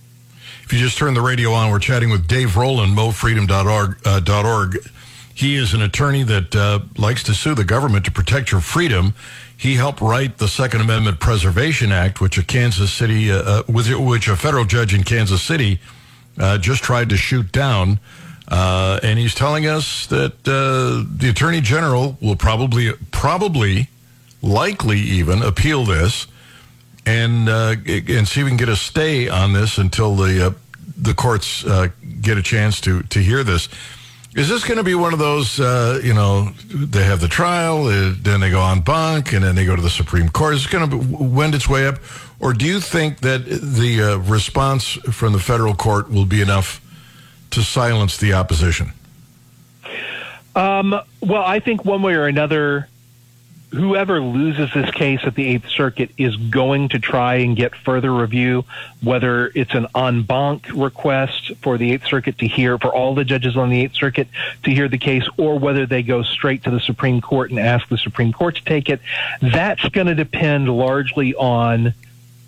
If 0.63 0.73
you 0.73 0.79
just 0.79 0.97
turn 0.97 1.13
the 1.13 1.21
radio 1.21 1.51
on, 1.51 1.71
we're 1.71 1.79
chatting 1.79 2.09
with 2.09 2.27
Dave 2.27 2.55
Roland, 2.57 2.97
mofreedom.org. 2.97 3.99
Uh, 4.05 4.43
.org. 4.45 4.77
He 5.33 5.55
is 5.55 5.73
an 5.73 5.81
attorney 5.81 6.23
that 6.23 6.55
uh, 6.55 6.79
likes 6.97 7.23
to 7.23 7.33
sue 7.33 7.55
the 7.55 7.63
government 7.63 8.05
to 8.05 8.11
protect 8.11 8.51
your 8.51 8.61
freedom. 8.61 9.13
He 9.61 9.75
helped 9.75 10.01
write 10.01 10.39
the 10.39 10.47
Second 10.47 10.81
Amendment 10.81 11.19
Preservation 11.19 11.91
Act, 11.91 12.19
which 12.19 12.35
a 12.39 12.43
Kansas 12.43 12.91
City, 12.91 13.31
uh, 13.31 13.61
uh 13.61 13.63
which 13.67 14.27
a 14.27 14.35
federal 14.35 14.65
judge 14.65 14.91
in 14.91 15.03
Kansas 15.03 15.39
City 15.39 15.79
uh, 16.39 16.57
just 16.57 16.81
tried 16.83 17.09
to 17.09 17.15
shoot 17.15 17.51
down. 17.51 17.99
Uh, 18.47 18.99
and 19.03 19.19
he's 19.19 19.35
telling 19.35 19.67
us 19.67 20.07
that 20.07 20.33
uh, 20.47 21.07
the 21.15 21.29
attorney 21.29 21.61
general 21.61 22.17
will 22.23 22.35
probably, 22.35 22.91
probably, 23.11 23.87
likely 24.41 24.97
even 24.97 25.43
appeal 25.43 25.85
this, 25.85 26.25
and 27.05 27.47
uh, 27.47 27.75
and 27.85 28.27
see 28.27 28.39
if 28.39 28.45
we 28.45 28.49
can 28.49 28.57
get 28.57 28.67
a 28.67 28.75
stay 28.75 29.29
on 29.29 29.53
this 29.53 29.77
until 29.77 30.15
the 30.15 30.55
the 30.97 31.13
courts 31.13 31.63
get 32.19 32.35
a 32.35 32.41
chance 32.41 32.81
to 32.81 33.03
to 33.03 33.19
hear 33.19 33.43
this. 33.43 33.69
Is 34.33 34.47
this 34.47 34.63
going 34.63 34.77
to 34.77 34.83
be 34.83 34.95
one 34.95 35.11
of 35.11 35.19
those, 35.19 35.59
uh, 35.59 35.99
you 36.01 36.13
know, 36.13 36.51
they 36.69 37.03
have 37.03 37.19
the 37.19 37.27
trial, 37.27 37.83
then 37.83 38.39
they 38.39 38.49
go 38.49 38.63
en 38.63 38.79
banc, 38.79 39.33
and 39.33 39.43
then 39.43 39.55
they 39.55 39.65
go 39.65 39.75
to 39.75 39.81
the 39.81 39.89
Supreme 39.89 40.29
Court? 40.29 40.53
Is 40.53 40.65
it 40.65 40.71
going 40.71 40.89
to 40.89 40.97
wend 40.97 41.53
its 41.53 41.67
way 41.67 41.85
up? 41.85 41.97
Or 42.39 42.53
do 42.53 42.65
you 42.65 42.79
think 42.79 43.19
that 43.19 43.45
the 43.45 44.21
response 44.25 44.93
from 44.93 45.33
the 45.33 45.39
federal 45.39 45.75
court 45.75 46.09
will 46.09 46.25
be 46.25 46.41
enough 46.41 46.81
to 47.51 47.61
silence 47.61 48.17
the 48.17 48.33
opposition? 48.33 48.93
Um, 50.55 50.99
well, 51.21 51.43
I 51.43 51.59
think 51.59 51.83
one 51.83 52.01
way 52.01 52.13
or 52.13 52.25
another, 52.25 52.87
whoever 53.71 54.21
loses 54.21 54.73
this 54.73 54.91
case 54.91 55.21
at 55.23 55.35
the 55.35 55.45
Eighth 55.47 55.69
Circuit 55.69 56.11
is 56.17 56.35
going 56.35 56.89
to 56.89 56.99
try 56.99 57.35
and 57.35 57.55
get 57.55 57.75
further 57.75 58.13
review, 58.13 58.65
whether 59.01 59.47
it's 59.55 59.73
an 59.73 59.87
en 59.95 60.23
banc 60.23 60.67
request 60.73 61.51
for 61.61 61.77
the 61.77 61.93
Eighth 61.93 62.05
Circuit 62.05 62.37
to 62.39 62.47
hear, 62.47 62.77
for 62.77 62.93
all 62.93 63.15
the 63.15 63.23
judges 63.23 63.55
on 63.55 63.69
the 63.69 63.81
Eighth 63.81 63.95
Circuit 63.95 64.27
to 64.63 64.71
hear 64.71 64.89
the 64.89 64.97
case, 64.97 65.23
or 65.37 65.57
whether 65.57 65.85
they 65.85 66.03
go 66.03 66.21
straight 66.21 66.63
to 66.63 66.71
the 66.71 66.81
Supreme 66.81 67.21
Court 67.21 67.49
and 67.49 67.59
ask 67.59 67.87
the 67.87 67.97
Supreme 67.97 68.33
Court 68.33 68.55
to 68.55 68.63
take 68.63 68.89
it. 68.89 68.99
That's 69.41 69.87
going 69.89 70.07
to 70.07 70.15
depend 70.15 70.67
largely 70.67 71.33
on 71.35 71.93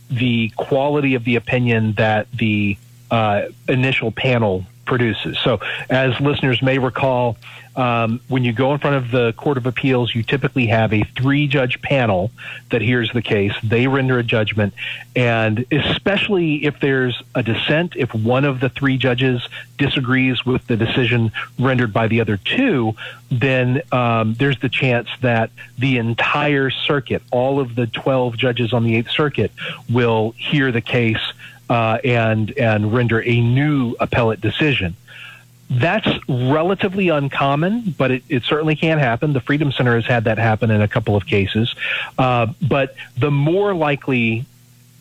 the 0.10 0.50
quality 0.58 1.16
of 1.16 1.24
the 1.24 1.38
opinion 1.38 1.94
that 1.94 2.32
the 2.32 2.78
uh, 3.10 3.44
initial 3.70 4.12
panel 4.12 4.66
produces. 4.86 5.38
So, 5.40 5.62
as 5.90 6.20
listeners 6.20 6.62
may 6.62 6.78
recall, 6.78 7.38
um, 7.76 8.22
when 8.28 8.44
you 8.44 8.54
go 8.54 8.74
in 8.74 8.80
front 8.80 8.98
of 8.98 9.12
the 9.12 9.34
Court 9.34 9.58
of 9.58 9.66
Appeals, 9.66 10.14
you 10.14 10.22
typically 10.22 10.68
have 10.68 10.94
a 10.94 11.04
three 11.04 11.48
judge 11.48 11.82
panel 11.82 12.32
that 12.70 12.82
hears 12.82 13.12
the 13.14 13.22
case. 13.22 13.54
They 13.64 13.88
render 13.88 14.20
a 14.20 14.24
judgment. 14.24 14.74
And 15.16 15.66
especially 15.72 16.66
if 16.66 16.80
there's 16.80 17.22
a 17.34 17.42
dissent, 17.42 17.96
if 17.96 18.14
one 18.14 18.46
of 18.46 18.60
the 18.60 18.70
three 18.70 18.98
judges 18.98 19.48
disagrees 19.78 20.46
with 20.46 20.66
the 20.68 20.78
decision 20.78 21.32
rendered 21.58 21.92
by 21.92 22.08
the 22.08 22.22
other 22.22 22.38
two, 22.38 22.94
then 23.32 23.82
um, 23.92 24.36
there's 24.36 24.60
the 24.60 24.70
chance 24.70 25.10
that 25.22 25.50
the 25.78 25.98
entire 25.98 26.70
circuit, 26.70 27.24
all 27.32 27.60
of 27.60 27.74
the 27.74 27.88
12 27.88 28.38
judges 28.38 28.74
on 28.74 28.84
the 28.84 28.96
Eighth 28.96 29.10
Circuit, 29.10 29.52
will 29.90 30.32
hear 30.38 30.72
the 30.72 30.82
case. 30.82 31.22
Uh, 31.70 31.98
and 32.04 32.56
and 32.58 32.94
render 32.94 33.24
a 33.24 33.40
new 33.40 33.96
appellate 34.02 34.42
decision. 34.42 34.96
That's 35.74 36.08
relatively 36.30 37.10
uncommon, 37.10 37.96
but 37.98 38.12
it, 38.12 38.24
it, 38.30 38.44
certainly 38.44 38.76
can 38.76 39.00
happen. 39.00 39.34
The 39.34 39.42
Freedom 39.42 39.72
Center 39.72 39.96
has 39.96 40.06
had 40.06 40.26
that 40.26 40.38
happen 40.38 40.70
in 40.70 40.82
a 40.82 40.88
couple 40.88 41.16
of 41.16 41.26
cases. 41.26 41.74
Uh, 42.18 42.48
but 42.62 42.96
the 43.18 43.32
more 43.32 43.74
likely 43.74 44.46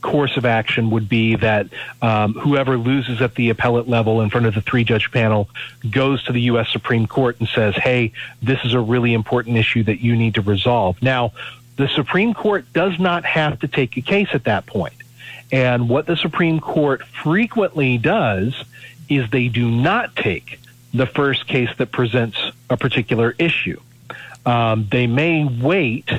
course 0.00 0.36
of 0.36 0.46
action 0.46 0.90
would 0.90 1.08
be 1.08 1.36
that 1.36 1.68
um, 2.00 2.34
whoever 2.34 2.76
loses 2.78 3.20
at 3.20 3.34
the 3.34 3.50
appellate 3.50 3.88
level 3.88 4.22
in 4.22 4.30
front 4.30 4.46
of 4.46 4.54
the 4.54 4.62
three 4.62 4.82
judge 4.82 5.12
panel 5.12 5.48
goes 5.90 6.22
to 6.24 6.32
the 6.32 6.40
U.S. 6.42 6.70
Supreme 6.70 7.06
Court 7.06 7.38
and 7.38 7.48
says, 7.48 7.74
hey, 7.76 8.12
this 8.42 8.58
is 8.64 8.72
a 8.72 8.80
really 8.80 9.12
important 9.12 9.56
issue 9.58 9.82
that 9.84 10.00
you 10.00 10.16
need 10.16 10.34
to 10.34 10.42
resolve. 10.42 11.00
Now, 11.02 11.32
the 11.76 11.88
Supreme 11.88 12.34
Court 12.34 12.64
does 12.72 12.98
not 12.98 13.24
have 13.24 13.60
to 13.60 13.68
take 13.68 13.96
a 13.96 14.00
case 14.00 14.28
at 14.32 14.44
that 14.44 14.66
point. 14.66 14.94
And 15.50 15.88
what 15.88 16.06
the 16.06 16.16
Supreme 16.16 16.60
Court 16.60 17.06
frequently 17.06 17.98
does 17.98 18.54
is 19.08 19.28
they 19.30 19.48
do 19.48 19.70
not 19.70 20.16
take 20.16 20.58
the 20.94 21.06
first 21.06 21.46
case 21.46 21.70
that 21.78 21.90
presents 21.90 22.38
a 22.68 22.76
particular 22.76 23.34
issue. 23.38 23.80
Um, 24.44 24.88
they 24.90 25.06
may 25.06 25.44
wait 25.44 26.10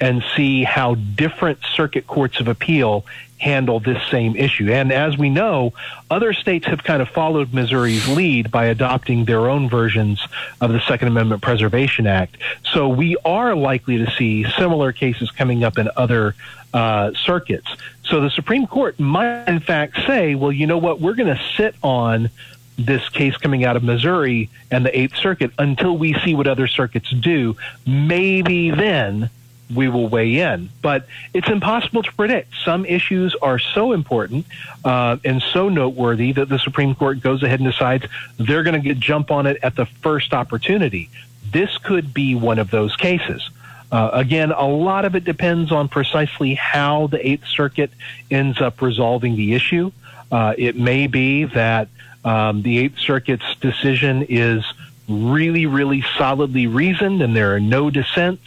and 0.00 0.22
see 0.36 0.64
how 0.64 0.94
different 0.94 1.58
circuit 1.74 2.06
courts 2.06 2.40
of 2.40 2.48
appeal 2.48 3.04
handle 3.38 3.78
this 3.78 4.02
same 4.10 4.36
issue. 4.36 4.70
And 4.70 4.92
as 4.92 5.16
we 5.16 5.30
know, 5.30 5.72
other 6.10 6.32
states 6.32 6.66
have 6.66 6.82
kind 6.82 7.00
of 7.00 7.08
followed 7.08 7.54
Missouri's 7.54 8.08
lead 8.08 8.50
by 8.50 8.66
adopting 8.66 9.24
their 9.24 9.48
own 9.48 9.68
versions 9.68 10.20
of 10.60 10.72
the 10.72 10.80
Second 10.80 11.08
Amendment 11.08 11.40
Preservation 11.42 12.06
Act. 12.06 12.36
So 12.72 12.88
we 12.88 13.16
are 13.24 13.54
likely 13.54 13.98
to 13.98 14.10
see 14.12 14.44
similar 14.56 14.92
cases 14.92 15.30
coming 15.30 15.62
up 15.62 15.78
in 15.78 15.88
other 15.96 16.34
uh, 16.74 17.12
circuits. 17.14 17.68
So 18.04 18.20
the 18.20 18.30
Supreme 18.30 18.66
Court 18.66 18.98
might, 18.98 19.46
in 19.46 19.60
fact, 19.60 19.96
say, 20.06 20.34
well, 20.34 20.52
you 20.52 20.66
know 20.66 20.78
what, 20.78 21.00
we're 21.00 21.14
going 21.14 21.34
to 21.34 21.42
sit 21.56 21.74
on 21.82 22.30
this 22.78 23.08
case 23.08 23.36
coming 23.36 23.64
out 23.64 23.76
of 23.76 23.82
Missouri 23.82 24.48
and 24.70 24.86
the 24.86 24.98
Eighth 24.98 25.16
Circuit 25.16 25.50
until 25.58 25.98
we 25.98 26.14
see 26.20 26.34
what 26.34 26.46
other 26.46 26.68
circuits 26.68 27.10
do. 27.10 27.56
Maybe 27.86 28.70
then 28.70 29.30
we 29.74 29.88
will 29.88 30.08
weigh 30.08 30.38
in. 30.38 30.70
But 30.80 31.06
it's 31.34 31.48
impossible 31.48 32.02
to 32.02 32.12
predict. 32.12 32.54
Some 32.64 32.86
issues 32.86 33.34
are 33.42 33.58
so 33.58 33.92
important 33.92 34.46
uh, 34.84 35.18
and 35.24 35.42
so 35.42 35.68
noteworthy 35.68 36.32
that 36.32 36.48
the 36.48 36.58
Supreme 36.58 36.94
Court 36.94 37.20
goes 37.20 37.42
ahead 37.42 37.60
and 37.60 37.70
decides 37.70 38.06
they're 38.38 38.62
going 38.62 38.82
to 38.82 38.94
jump 38.94 39.30
on 39.30 39.46
it 39.46 39.58
at 39.62 39.76
the 39.76 39.86
first 39.86 40.32
opportunity. 40.32 41.10
This 41.52 41.76
could 41.78 42.14
be 42.14 42.34
one 42.34 42.58
of 42.58 42.70
those 42.70 42.94
cases. 42.96 43.50
Uh, 43.90 44.10
again, 44.12 44.52
a 44.52 44.66
lot 44.66 45.04
of 45.04 45.14
it 45.14 45.24
depends 45.24 45.72
on 45.72 45.88
precisely 45.88 46.54
how 46.54 47.06
the 47.06 47.26
Eighth 47.26 47.46
Circuit 47.46 47.90
ends 48.30 48.60
up 48.60 48.82
resolving 48.82 49.34
the 49.36 49.54
issue. 49.54 49.90
Uh, 50.30 50.54
it 50.58 50.76
may 50.76 51.06
be 51.06 51.44
that 51.44 51.88
um, 52.28 52.60
the 52.60 52.78
Eighth 52.78 52.98
Circuit's 52.98 53.56
decision 53.56 54.26
is 54.28 54.62
really, 55.08 55.64
really 55.64 56.04
solidly 56.18 56.66
reasoned 56.66 57.22
and 57.22 57.34
there 57.34 57.54
are 57.54 57.60
no 57.60 57.88
dissents. 57.88 58.46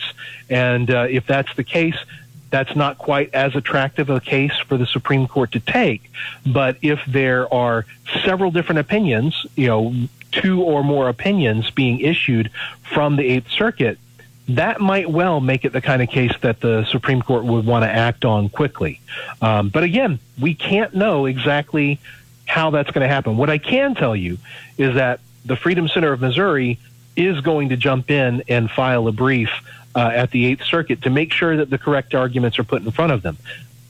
And 0.52 0.92
uh, 0.92 1.08
if 1.10 1.26
that's 1.26 1.54
the 1.56 1.64
case, 1.64 1.98
that's 2.52 2.76
not 2.76 3.00
quite 3.00 3.34
as 3.34 3.56
attractive 3.56 4.12
a 4.12 4.20
case 4.20 4.56
for 4.68 4.78
the 4.78 4.86
Supreme 4.86 5.28
Court 5.28 5.54
to 5.54 5.60
take. 5.60 6.12
But 6.46 6.78
if 6.84 7.04
there 7.08 7.52
are 7.52 7.88
several 8.24 8.52
different 8.52 8.80
opinions, 8.80 9.48
you 9.56 9.66
know, 9.66 9.96
two 10.32 10.62
or 10.62 10.84
more 10.84 11.10
opinions 11.10 11.72
being 11.72 12.02
issued 12.02 12.52
from 12.84 13.16
the 13.16 13.24
Eighth 13.24 13.50
Circuit, 13.50 13.98
that 14.50 14.80
might 14.80 15.10
well 15.10 15.40
make 15.40 15.66
it 15.66 15.74
the 15.74 15.82
kind 15.82 16.04
of 16.04 16.10
case 16.10 16.34
that 16.42 16.60
the 16.60 16.86
Supreme 16.86 17.22
Court 17.24 17.46
would 17.46 17.66
want 17.66 17.84
to 17.84 17.90
act 17.90 18.26
on 18.26 18.50
quickly. 18.50 19.02
Um, 19.42 19.70
but 19.70 19.84
again, 19.84 20.20
we 20.40 20.54
can't 20.54 20.94
know 20.94 21.26
exactly 21.26 22.00
how 22.52 22.70
that's 22.70 22.92
going 22.92 23.08
to 23.08 23.08
happen. 23.08 23.38
What 23.38 23.50
I 23.50 23.58
can 23.58 23.96
tell 23.96 24.14
you 24.14 24.38
is 24.78 24.96
that 24.96 25.22
the 25.46 25.56
Freedom 25.56 25.88
Center 25.88 26.12
of 26.12 26.20
Missouri 26.20 26.80
is 27.16 27.40
going 27.40 27.70
to 27.70 27.78
jump 27.78 28.12
in 28.12 28.44
and 28.50 28.70
file 28.70 29.08
a 29.08 29.14
brief 29.14 29.50
uh, 29.96 30.12
at 30.14 30.32
the 30.32 30.46
Eighth 30.48 30.66
Circuit 30.66 31.04
to 31.04 31.10
make 31.10 31.32
sure 31.32 31.56
that 31.56 31.70
the 31.70 31.78
correct 31.78 32.14
arguments 32.14 32.60
are 32.60 32.66
put 32.66 32.82
in 32.82 32.92
front 32.92 33.14
of 33.14 33.22
them. 33.22 33.38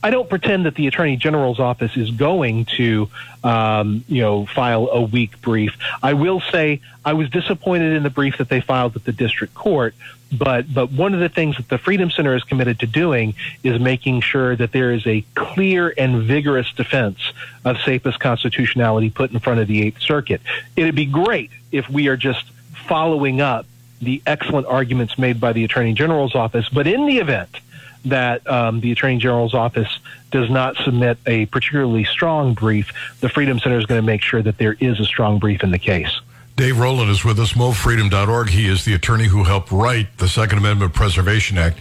I 0.02 0.10
don't 0.10 0.28
pretend 0.28 0.66
that 0.66 0.74
the 0.74 0.88
Attorney 0.88 1.16
General's 1.16 1.60
office 1.60 1.96
is 1.96 2.10
going 2.10 2.64
to, 2.76 3.08
um, 3.44 4.04
you 4.08 4.20
know, 4.20 4.46
file 4.46 4.88
a 4.88 5.00
weak 5.00 5.40
brief. 5.40 5.76
I 6.02 6.14
will 6.14 6.40
say 6.40 6.80
I 7.04 7.12
was 7.12 7.30
disappointed 7.30 7.94
in 7.96 8.02
the 8.02 8.10
brief 8.10 8.38
that 8.38 8.48
they 8.48 8.60
filed 8.60 8.96
at 8.96 9.04
the 9.04 9.12
district 9.12 9.54
court, 9.54 9.94
but 10.32 10.72
but 10.72 10.90
one 10.90 11.14
of 11.14 11.20
the 11.20 11.28
things 11.28 11.56
that 11.56 11.68
the 11.68 11.78
Freedom 11.78 12.10
Center 12.10 12.34
is 12.34 12.42
committed 12.42 12.80
to 12.80 12.86
doing 12.86 13.34
is 13.62 13.80
making 13.80 14.22
sure 14.22 14.56
that 14.56 14.72
there 14.72 14.92
is 14.92 15.06
a 15.06 15.24
clear 15.34 15.94
and 15.96 16.22
vigorous 16.22 16.72
defense 16.72 17.18
of 17.64 17.76
SAPA's 17.78 18.16
constitutionality 18.16 19.10
put 19.10 19.30
in 19.30 19.38
front 19.38 19.60
of 19.60 19.68
the 19.68 19.82
Eighth 19.82 20.00
Circuit. 20.00 20.40
It'd 20.74 20.96
be 20.96 21.06
great 21.06 21.50
if 21.70 21.88
we 21.88 22.08
are 22.08 22.16
just 22.16 22.50
following 22.88 23.40
up 23.40 23.66
the 24.00 24.20
excellent 24.26 24.66
arguments 24.66 25.16
made 25.16 25.40
by 25.40 25.52
the 25.52 25.62
Attorney 25.62 25.92
General's 25.92 26.34
office, 26.34 26.68
but 26.68 26.88
in 26.88 27.06
the 27.06 27.18
event 27.18 27.60
that 28.04 28.48
um, 28.48 28.80
the 28.80 28.92
Attorney 28.92 29.18
General's 29.18 29.54
office 29.54 29.98
does 30.30 30.50
not 30.50 30.76
submit 30.76 31.18
a 31.26 31.46
particularly 31.46 32.04
strong 32.04 32.54
brief, 32.54 32.92
the 33.20 33.28
Freedom 33.28 33.58
Center 33.58 33.78
is 33.78 33.86
going 33.86 34.00
to 34.00 34.06
make 34.06 34.22
sure 34.22 34.42
that 34.42 34.58
there 34.58 34.76
is 34.80 34.98
a 34.98 35.04
strong 35.04 35.38
brief 35.38 35.62
in 35.62 35.70
the 35.70 35.78
case. 35.78 36.20
Dave 36.56 36.78
Roland 36.78 37.10
is 37.10 37.24
with 37.24 37.38
us, 37.38 37.54
mofreedom.org. 37.54 38.50
He 38.50 38.68
is 38.68 38.84
the 38.84 38.94
attorney 38.94 39.26
who 39.26 39.44
helped 39.44 39.70
write 39.70 40.18
the 40.18 40.28
Second 40.28 40.58
Amendment 40.58 40.92
Preservation 40.92 41.56
Act. 41.56 41.78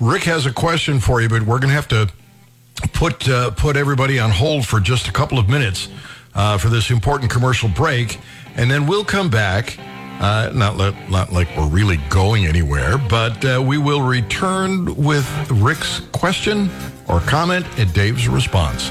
Rick 0.00 0.24
has 0.24 0.46
a 0.46 0.52
question 0.52 1.00
for 1.00 1.20
you, 1.20 1.28
but 1.28 1.42
we're 1.42 1.58
going 1.58 1.68
to 1.68 1.74
have 1.74 1.88
to 1.88 2.10
put 2.92 3.28
uh, 3.28 3.50
put 3.50 3.76
everybody 3.76 4.18
on 4.18 4.30
hold 4.30 4.66
for 4.66 4.80
just 4.80 5.08
a 5.08 5.12
couple 5.12 5.38
of 5.38 5.48
minutes 5.48 5.88
uh, 6.34 6.56
for 6.58 6.68
this 6.68 6.90
important 6.90 7.30
commercial 7.30 7.68
break, 7.68 8.18
and 8.56 8.70
then 8.70 8.86
we'll 8.86 9.04
come 9.04 9.28
back 9.28 9.78
uh, 10.22 10.50
not, 10.54 10.76
let, 10.76 11.10
not 11.10 11.32
like 11.32 11.48
we're 11.56 11.68
really 11.68 11.96
going 12.08 12.46
anywhere, 12.46 12.96
but 12.96 13.44
uh, 13.44 13.60
we 13.60 13.76
will 13.76 14.02
return 14.02 14.94
with 14.94 15.28
Rick's 15.50 16.00
question 16.12 16.70
or 17.08 17.20
comment 17.20 17.66
and 17.76 17.92
Dave's 17.92 18.28
response 18.28 18.90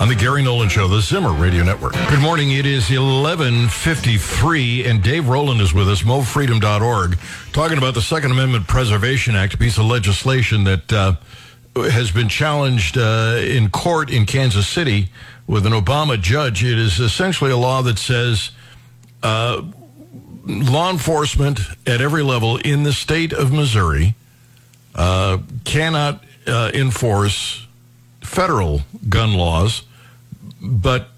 on 0.00 0.08
the 0.08 0.14
Gary 0.14 0.42
Nolan 0.42 0.70
Show, 0.70 0.88
the 0.88 1.02
Zimmer 1.02 1.34
Radio 1.34 1.62
Network. 1.62 1.92
Good 2.08 2.20
morning. 2.20 2.52
It 2.52 2.64
is 2.64 2.88
1153, 2.88 4.86
and 4.86 5.02
Dave 5.02 5.28
Roland 5.28 5.60
is 5.60 5.74
with 5.74 5.90
us, 5.90 6.02
mofreedom.org, 6.02 7.18
talking 7.52 7.76
about 7.76 7.92
the 7.92 8.00
Second 8.00 8.30
Amendment 8.30 8.66
Preservation 8.66 9.36
Act, 9.36 9.52
a 9.52 9.58
piece 9.58 9.76
of 9.76 9.84
legislation 9.84 10.64
that 10.64 10.90
uh, 10.90 11.16
has 11.76 12.10
been 12.10 12.30
challenged 12.30 12.96
uh, 12.96 13.36
in 13.38 13.68
court 13.68 14.10
in 14.10 14.24
Kansas 14.24 14.66
City 14.66 15.10
with 15.46 15.66
an 15.66 15.74
Obama 15.74 16.18
judge. 16.18 16.64
It 16.64 16.78
is 16.78 16.98
essentially 16.98 17.50
a 17.50 17.58
law 17.58 17.82
that 17.82 17.98
says 17.98 18.52
uh, 19.22 19.60
law 20.58 20.90
enforcement 20.90 21.60
at 21.86 22.00
every 22.00 22.22
level 22.22 22.56
in 22.58 22.82
the 22.82 22.92
state 22.92 23.32
of 23.32 23.52
Missouri 23.52 24.14
uh, 24.94 25.38
cannot 25.64 26.22
uh, 26.46 26.70
enforce 26.74 27.66
federal 28.22 28.82
gun 29.08 29.34
laws, 29.34 29.82
but 30.60 31.08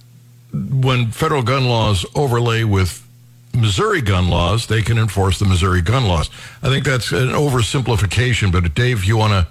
when 0.52 1.10
federal 1.10 1.42
gun 1.42 1.66
laws 1.66 2.04
overlay 2.14 2.64
with 2.64 3.06
Missouri 3.54 4.00
gun 4.00 4.28
laws, 4.28 4.66
they 4.66 4.82
can 4.82 4.98
enforce 4.98 5.38
the 5.38 5.44
Missouri 5.44 5.82
gun 5.82 6.06
laws. 6.06 6.30
I 6.62 6.68
think 6.68 6.84
that's 6.84 7.12
an 7.12 7.28
oversimplification, 7.28 8.52
but 8.52 8.74
Dave, 8.74 8.98
if 8.98 9.08
you 9.08 9.16
want 9.16 9.32
to 9.32 9.46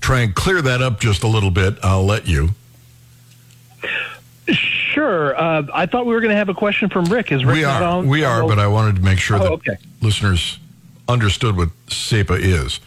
try 0.00 0.20
and 0.20 0.34
clear 0.34 0.62
that 0.62 0.82
up 0.82 1.00
just 1.00 1.22
a 1.22 1.28
little 1.28 1.50
bit, 1.50 1.76
I'll 1.82 2.04
let 2.04 2.26
you. 2.26 2.50
Sure. 5.00 5.34
Uh, 5.34 5.66
I 5.72 5.86
thought 5.86 6.04
we 6.04 6.12
were 6.12 6.20
going 6.20 6.32
to 6.32 6.36
have 6.36 6.50
a 6.50 6.54
question 6.54 6.90
from 6.90 7.06
Rick. 7.06 7.32
Is 7.32 7.42
Rick 7.42 7.54
we 7.54 7.64
are? 7.64 7.82
On? 7.82 8.06
We 8.06 8.22
are, 8.22 8.46
but 8.46 8.58
I 8.58 8.66
wanted 8.66 8.96
to 8.96 9.00
make 9.00 9.18
sure 9.18 9.38
oh, 9.38 9.40
that 9.40 9.52
okay. 9.52 9.76
listeners 10.02 10.58
understood 11.08 11.56
what 11.56 11.70
SAPA 11.88 12.34
is. 12.34 12.80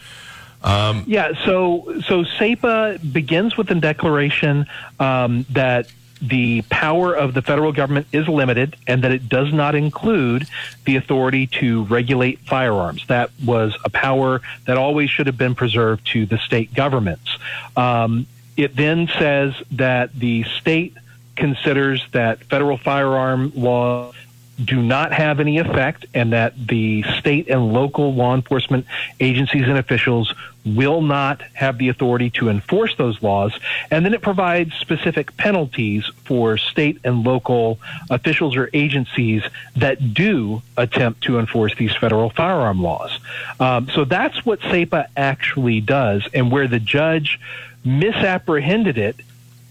Um, 0.62 1.02
yeah, 1.08 1.32
so 1.44 2.00
so 2.06 2.22
SAPA 2.22 3.00
begins 3.12 3.56
with 3.56 3.68
a 3.72 3.74
declaration 3.74 4.66
um, 5.00 5.44
that 5.50 5.90
the 6.22 6.62
power 6.70 7.12
of 7.12 7.34
the 7.34 7.42
federal 7.42 7.72
government 7.72 8.06
is 8.12 8.28
limited 8.28 8.76
and 8.86 9.02
that 9.02 9.10
it 9.10 9.28
does 9.28 9.52
not 9.52 9.74
include 9.74 10.46
the 10.84 10.94
authority 10.94 11.48
to 11.48 11.82
regulate 11.86 12.38
firearms. 12.38 13.04
That 13.08 13.30
was 13.44 13.76
a 13.84 13.90
power 13.90 14.40
that 14.68 14.76
always 14.78 15.10
should 15.10 15.26
have 15.26 15.36
been 15.36 15.56
preserved 15.56 16.06
to 16.12 16.26
the 16.26 16.38
state 16.38 16.74
governments. 16.74 17.36
Um, 17.76 18.28
it 18.56 18.76
then 18.76 19.08
says 19.18 19.52
that 19.72 20.12
the 20.14 20.44
state 20.44 20.96
considers 21.36 22.04
that 22.12 22.44
federal 22.44 22.76
firearm 22.76 23.52
laws 23.54 24.14
do 24.62 24.80
not 24.80 25.12
have 25.12 25.40
any 25.40 25.58
effect 25.58 26.06
and 26.14 26.32
that 26.32 26.54
the 26.68 27.02
state 27.18 27.48
and 27.48 27.72
local 27.72 28.14
law 28.14 28.34
enforcement 28.34 28.86
agencies 29.18 29.62
and 29.62 29.78
officials 29.78 30.32
will 30.64 31.02
not 31.02 31.42
have 31.52 31.76
the 31.78 31.88
authority 31.88 32.30
to 32.30 32.48
enforce 32.48 32.94
those 32.96 33.22
laws. 33.22 33.52
And 33.90 34.04
then 34.04 34.14
it 34.14 34.22
provides 34.22 34.72
specific 34.74 35.36
penalties 35.36 36.06
for 36.24 36.56
state 36.56 36.98
and 37.04 37.24
local 37.24 37.80
officials 38.10 38.56
or 38.56 38.70
agencies 38.72 39.42
that 39.76 40.14
do 40.14 40.62
attempt 40.76 41.22
to 41.24 41.38
enforce 41.38 41.74
these 41.74 41.94
federal 41.96 42.30
firearm 42.30 42.82
laws. 42.82 43.18
Um, 43.60 43.90
so 43.90 44.04
that's 44.04 44.46
what 44.46 44.60
SAPA 44.60 45.08
actually 45.16 45.80
does. 45.80 46.26
And 46.32 46.50
where 46.50 46.68
the 46.68 46.80
judge 46.80 47.40
misapprehended 47.84 48.96
it 48.96 49.16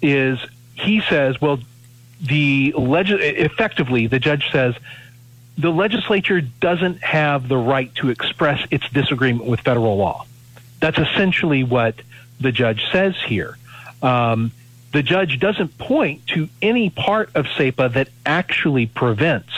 is 0.02 0.38
he 0.84 1.02
says, 1.02 1.40
well, 1.42 1.60
the 2.22 2.74
leg- 2.78 3.10
effectively 3.10 4.08
the 4.08 4.20
judge 4.20 4.50
says 4.52 4.76
the 5.58 5.72
legislature 5.72 6.42
doesn't 6.42 7.04
have 7.04 7.48
the 7.48 7.58
right 7.58 7.94
to 7.96 8.10
express 8.10 8.66
its 8.72 8.90
disagreement 8.90 9.46
with 9.46 9.60
federal 9.60 9.98
law. 9.98 10.26
That's 10.80 10.98
essentially 10.98 11.64
what 11.64 11.96
the 12.40 12.52
judge 12.52 12.84
says 12.92 13.16
here. 13.26 13.58
Um, 14.02 14.52
the 14.92 15.04
judge 15.04 15.40
doesn't 15.40 15.78
point 15.78 16.28
to 16.28 16.50
any 16.62 16.90
part 16.90 17.32
of 17.36 17.48
SAPA 17.58 17.90
that 17.90 18.10
actually 18.26 18.86
prevents 18.86 19.52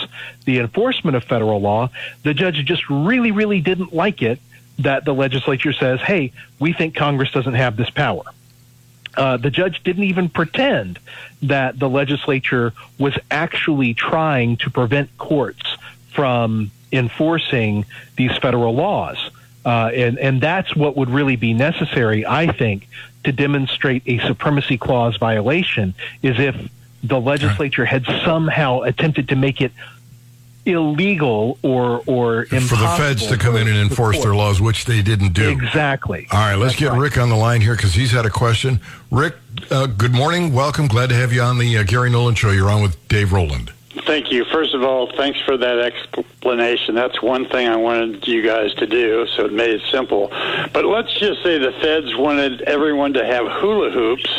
the 0.46 0.60
enforcement 0.60 1.18
of 1.18 1.24
federal 1.24 1.60
law. 1.60 1.90
The 2.24 2.34
judge 2.34 2.64
just 2.66 2.90
really, 2.90 3.32
really 3.32 3.60
didn't 3.60 3.94
like 3.94 4.22
it 4.22 4.40
that 4.80 5.06
the 5.06 5.14
legislature 5.14 5.74
says, 5.74 6.00
hey, 6.02 6.32
we 6.60 6.74
think 6.74 6.96
Congress 6.96 7.32
doesn't 7.32 7.54
have 7.54 7.76
this 7.76 7.90
power. 7.90 8.24
Uh, 9.18 9.38
the 9.38 9.50
judge 9.50 9.84
didn't 9.84 10.04
even 10.04 10.30
pretend 10.30 11.00
that 11.42 11.80
the 11.80 11.90
legislature 11.90 12.74
was 12.98 13.18
actually 13.32 13.94
trying 13.94 14.58
to 14.58 14.70
prevent 14.70 15.16
courts 15.18 15.78
from 16.14 16.72
enforcing 16.92 17.86
these 18.16 18.36
federal 18.38 18.74
laws. 18.74 19.30
Uh, 19.66 19.90
and, 19.94 20.20
and 20.20 20.42
that's 20.42 20.76
what 20.76 20.96
would 20.96 21.10
really 21.10 21.36
be 21.36 21.54
necessary, 21.54 22.26
I 22.26 22.52
think, 22.52 22.88
to 23.24 23.32
demonstrate 23.32 24.04
a 24.06 24.20
supremacy 24.20 24.78
clause 24.78 25.18
violation 25.18 25.96
is 26.22 26.40
if 26.40 26.56
the 27.04 27.20
legislature 27.20 27.86
had 27.86 28.06
somehow 28.24 28.82
attempted 28.82 29.30
to 29.30 29.36
make 29.36 29.62
it 29.62 29.72
illegal 30.66 31.58
or 31.62 32.02
or 32.08 32.46
for 32.46 32.76
the 32.76 32.96
feds 32.98 33.28
to 33.28 33.38
come 33.38 33.56
in 33.56 33.68
and 33.68 33.78
enforce 33.78 34.22
their 34.22 34.36
laws, 34.36 34.60
which 34.60 34.86
they 34.86 35.02
didn't 35.02 35.34
do. 35.34 35.50
Exactly. 35.50 36.28
All 36.32 36.40
right, 36.40 36.56
let's 36.56 36.74
That's 36.74 36.80
get 36.80 36.92
right. 36.92 37.00
Rick 37.00 37.18
on 37.18 37.30
the 37.30 37.36
line 37.36 37.62
here 37.62 37.76
because 37.76 37.94
he's 37.94 38.12
had 38.12 38.26
a 38.26 38.30
question. 38.30 38.80
Rick, 39.12 39.36
uh, 39.72 39.86
good 39.88 40.14
morning. 40.14 40.54
Welcome. 40.54 40.88
Glad 40.88 41.10
to 41.10 41.16
have 41.16 41.32
you 41.32 41.42
on 41.42 41.58
the 41.58 41.78
uh, 41.78 41.84
Gary 41.84 42.10
Nolan 42.10 42.36
Show. 42.36 42.52
You're 42.52 42.70
on 42.70 42.82
with 42.82 43.08
Dave 43.08 43.32
Roland. 43.32 43.72
Thank 44.06 44.32
you. 44.32 44.46
First 44.46 44.76
of 44.76 44.84
all, 44.84 45.12
thanks 45.18 45.42
for 45.42 45.58
that 45.58 45.80
explanation. 45.80 46.94
That's 46.94 47.24
one 47.24 47.48
thing 47.48 47.68
I 47.68 47.76
wanted 47.76 48.28
you 48.28 48.44
guys 48.44 48.72
to 48.76 48.86
do, 48.86 49.26
so 49.28 49.46
it 49.46 49.52
made 49.52 49.72
it 49.72 49.82
simple. 49.90 50.28
But 50.72 50.86
let's 50.86 51.12
just 51.14 51.42
say 51.42 51.58
the 51.58 51.72
feds 51.72 52.16
wanted 52.16 52.62
everyone 52.62 53.14
to 53.14 53.26
have 53.26 53.48
hula 53.48 53.90
hoops, 53.90 54.30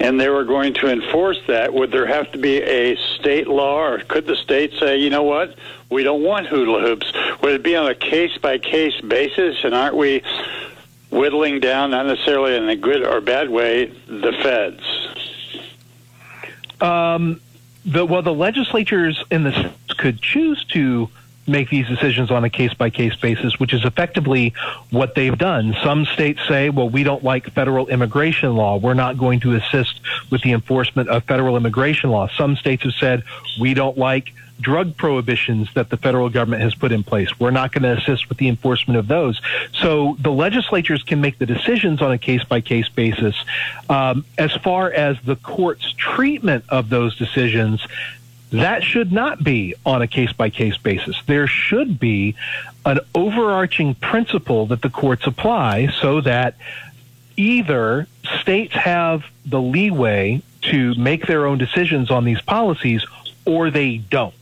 and 0.00 0.18
they 0.18 0.30
were 0.30 0.44
going 0.44 0.72
to 0.74 0.88
enforce 0.88 1.38
that. 1.46 1.74
Would 1.74 1.92
there 1.92 2.06
have 2.06 2.32
to 2.32 2.38
be 2.38 2.62
a 2.62 2.96
state 3.18 3.48
law, 3.48 3.82
or 3.82 3.98
could 3.98 4.26
the 4.26 4.36
state 4.36 4.72
say, 4.80 4.96
you 4.96 5.10
know 5.10 5.24
what, 5.24 5.56
we 5.90 6.02
don't 6.02 6.22
want 6.22 6.46
hula 6.46 6.80
hoops? 6.80 7.12
Would 7.42 7.52
it 7.52 7.62
be 7.62 7.76
on 7.76 7.90
a 7.90 7.94
case 7.94 8.38
by 8.38 8.56
case 8.56 8.98
basis, 9.02 9.62
and 9.62 9.74
aren't 9.74 9.96
we 9.96 10.22
whittling 11.10 11.60
down, 11.60 11.90
not 11.90 12.06
necessarily 12.06 12.56
in 12.56 12.66
a 12.66 12.76
good 12.76 13.06
or 13.06 13.20
bad 13.20 13.50
way, 13.50 13.92
the 14.06 14.32
feds? 14.42 14.82
Um, 16.80 17.42
the, 17.84 18.04
well, 18.04 18.22
the 18.22 18.34
legislatures 18.34 19.22
in 19.30 19.44
the 19.44 19.72
could 19.98 20.20
choose 20.20 20.64
to 20.64 21.08
make 21.46 21.70
these 21.70 21.86
decisions 21.88 22.30
on 22.30 22.44
a 22.44 22.50
case 22.50 22.72
by 22.74 22.90
case 22.90 23.14
basis, 23.16 23.58
which 23.58 23.72
is 23.72 23.84
effectively 23.84 24.54
what 24.90 25.14
they've 25.14 25.36
done. 25.36 25.74
Some 25.82 26.04
states 26.04 26.40
say, 26.46 26.70
well, 26.70 26.88
we 26.88 27.02
don't 27.02 27.24
like 27.24 27.50
federal 27.52 27.88
immigration 27.88 28.54
law. 28.56 28.76
We're 28.76 28.94
not 28.94 29.18
going 29.18 29.40
to 29.40 29.54
assist 29.56 30.00
with 30.30 30.42
the 30.42 30.52
enforcement 30.52 31.08
of 31.08 31.24
federal 31.24 31.56
immigration 31.56 32.10
law. 32.10 32.28
Some 32.36 32.56
states 32.56 32.84
have 32.84 32.94
said, 32.94 33.24
we 33.60 33.74
don't 33.74 33.98
like 33.98 34.32
drug 34.60 34.96
prohibitions 34.96 35.68
that 35.74 35.90
the 35.90 35.96
federal 35.96 36.28
government 36.28 36.62
has 36.62 36.74
put 36.74 36.92
in 36.92 37.02
place. 37.02 37.28
We're 37.40 37.50
not 37.50 37.72
going 37.72 37.82
to 37.82 38.00
assist 38.00 38.28
with 38.28 38.38
the 38.38 38.48
enforcement 38.48 38.96
of 38.96 39.08
those. 39.08 39.40
So 39.72 40.16
the 40.20 40.30
legislatures 40.30 41.02
can 41.02 41.20
make 41.20 41.38
the 41.38 41.46
decisions 41.46 42.00
on 42.00 42.12
a 42.12 42.18
case 42.18 42.44
by 42.44 42.60
case 42.60 42.88
basis. 42.88 43.34
Um, 43.90 44.24
as 44.38 44.54
far 44.54 44.92
as 44.92 45.20
the 45.24 45.36
court's 45.36 45.92
treatment 45.94 46.64
of 46.68 46.88
those 46.88 47.16
decisions, 47.16 47.84
that 48.52 48.82
should 48.82 49.12
not 49.12 49.42
be 49.42 49.74
on 49.84 50.02
a 50.02 50.06
case 50.06 50.32
by 50.32 50.50
case 50.50 50.76
basis. 50.76 51.16
There 51.26 51.46
should 51.46 51.98
be 51.98 52.34
an 52.84 53.00
overarching 53.14 53.94
principle 53.94 54.66
that 54.66 54.82
the 54.82 54.90
courts 54.90 55.26
apply 55.26 55.88
so 56.00 56.20
that 56.20 56.56
either 57.36 58.06
states 58.40 58.74
have 58.74 59.24
the 59.46 59.60
leeway 59.60 60.42
to 60.62 60.94
make 60.94 61.26
their 61.26 61.46
own 61.46 61.58
decisions 61.58 62.10
on 62.10 62.24
these 62.24 62.40
policies 62.42 63.04
or 63.44 63.70
they 63.70 63.96
don't. 63.96 64.34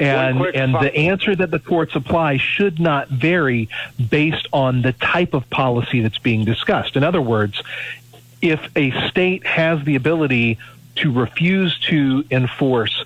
And 0.00 0.40
and 0.54 0.74
the 0.74 0.94
answer 0.94 1.36
that 1.36 1.50
the 1.50 1.58
courts 1.58 1.94
apply 1.94 2.38
should 2.38 2.80
not 2.80 3.08
vary 3.08 3.68
based 4.10 4.48
on 4.52 4.82
the 4.82 4.92
type 4.92 5.34
of 5.34 5.48
policy 5.50 6.00
that's 6.00 6.18
being 6.18 6.44
discussed. 6.44 6.96
In 6.96 7.04
other 7.04 7.20
words, 7.20 7.62
if 8.40 8.60
a 8.76 8.90
state 9.08 9.46
has 9.46 9.84
the 9.84 9.94
ability 9.94 10.58
to 10.96 11.12
refuse 11.12 11.78
to 11.80 12.24
enforce 12.30 13.04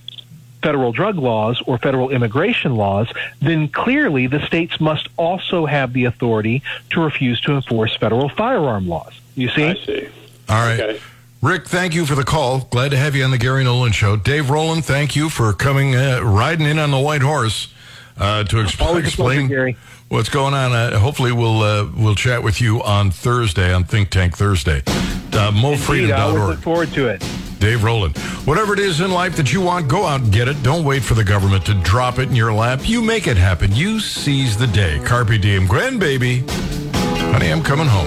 federal 0.62 0.92
drug 0.92 1.16
laws 1.16 1.62
or 1.66 1.78
federal 1.78 2.10
immigration 2.10 2.76
laws, 2.76 3.08
then 3.40 3.68
clearly 3.68 4.26
the 4.26 4.44
states 4.46 4.80
must 4.80 5.08
also 5.16 5.66
have 5.66 5.92
the 5.92 6.04
authority 6.04 6.62
to 6.90 7.00
refuse 7.00 7.40
to 7.42 7.52
enforce 7.52 7.96
federal 7.96 8.28
firearm 8.28 8.88
laws. 8.88 9.12
You 9.34 9.48
see? 9.48 9.64
I 9.64 9.74
see. 9.74 10.08
All 10.48 10.64
right. 10.64 10.80
Okay. 10.80 11.00
Rick, 11.40 11.68
thank 11.68 11.94
you 11.94 12.04
for 12.04 12.16
the 12.16 12.24
call. 12.24 12.60
Glad 12.62 12.90
to 12.90 12.96
have 12.96 13.14
you 13.14 13.22
on 13.22 13.30
the 13.30 13.38
Gary 13.38 13.62
Nolan 13.62 13.92
Show. 13.92 14.16
Dave 14.16 14.50
Roland, 14.50 14.84
thank 14.84 15.14
you 15.14 15.28
for 15.28 15.52
coming, 15.52 15.94
uh, 15.94 16.20
riding 16.20 16.66
in 16.66 16.80
on 16.80 16.90
the 16.90 16.98
white 16.98 17.22
horse 17.22 17.72
uh, 18.16 18.42
to 18.44 18.56
expl- 18.56 18.86
Always 18.86 19.14
pleasure, 19.14 19.40
explain 19.40 19.48
Gary. 19.48 19.76
What's 20.08 20.28
going 20.28 20.54
on. 20.54 20.72
Uh, 20.72 20.98
hopefully, 20.98 21.32
we'll 21.32 21.62
uh, 21.62 21.88
we'll 21.96 22.14
chat 22.14 22.42
with 22.42 22.60
you 22.60 22.82
on 22.82 23.10
Thursday 23.10 23.72
on 23.72 23.84
Think 23.84 24.10
Tank 24.10 24.36
Thursday. 24.36 24.82
Uh, 25.32 25.52
Indeed, 25.54 26.10
I 26.12 26.22
always 26.22 26.42
look 26.42 26.58
forward 26.60 26.92
to 26.92 27.08
it. 27.08 27.24
Dave 27.58 27.82
Roland. 27.82 28.16
Whatever 28.46 28.72
it 28.72 28.78
is 28.78 29.00
in 29.00 29.10
life 29.10 29.36
that 29.36 29.52
you 29.52 29.60
want, 29.60 29.88
go 29.88 30.06
out 30.06 30.20
and 30.20 30.32
get 30.32 30.46
it. 30.46 30.62
Don't 30.62 30.84
wait 30.84 31.02
for 31.02 31.14
the 31.14 31.24
government 31.24 31.66
to 31.66 31.74
drop 31.82 32.20
it 32.20 32.28
in 32.28 32.36
your 32.36 32.52
lap. 32.52 32.80
You 32.88 33.02
make 33.02 33.26
it 33.26 33.36
happen. 33.36 33.74
You 33.74 33.98
seize 33.98 34.56
the 34.56 34.68
day. 34.68 35.00
Carpe 35.04 35.40
diem, 35.40 35.66
grandbaby. 35.66 36.48
Honey, 37.32 37.50
I'm 37.50 37.62
coming 37.62 37.86
home. 37.86 38.06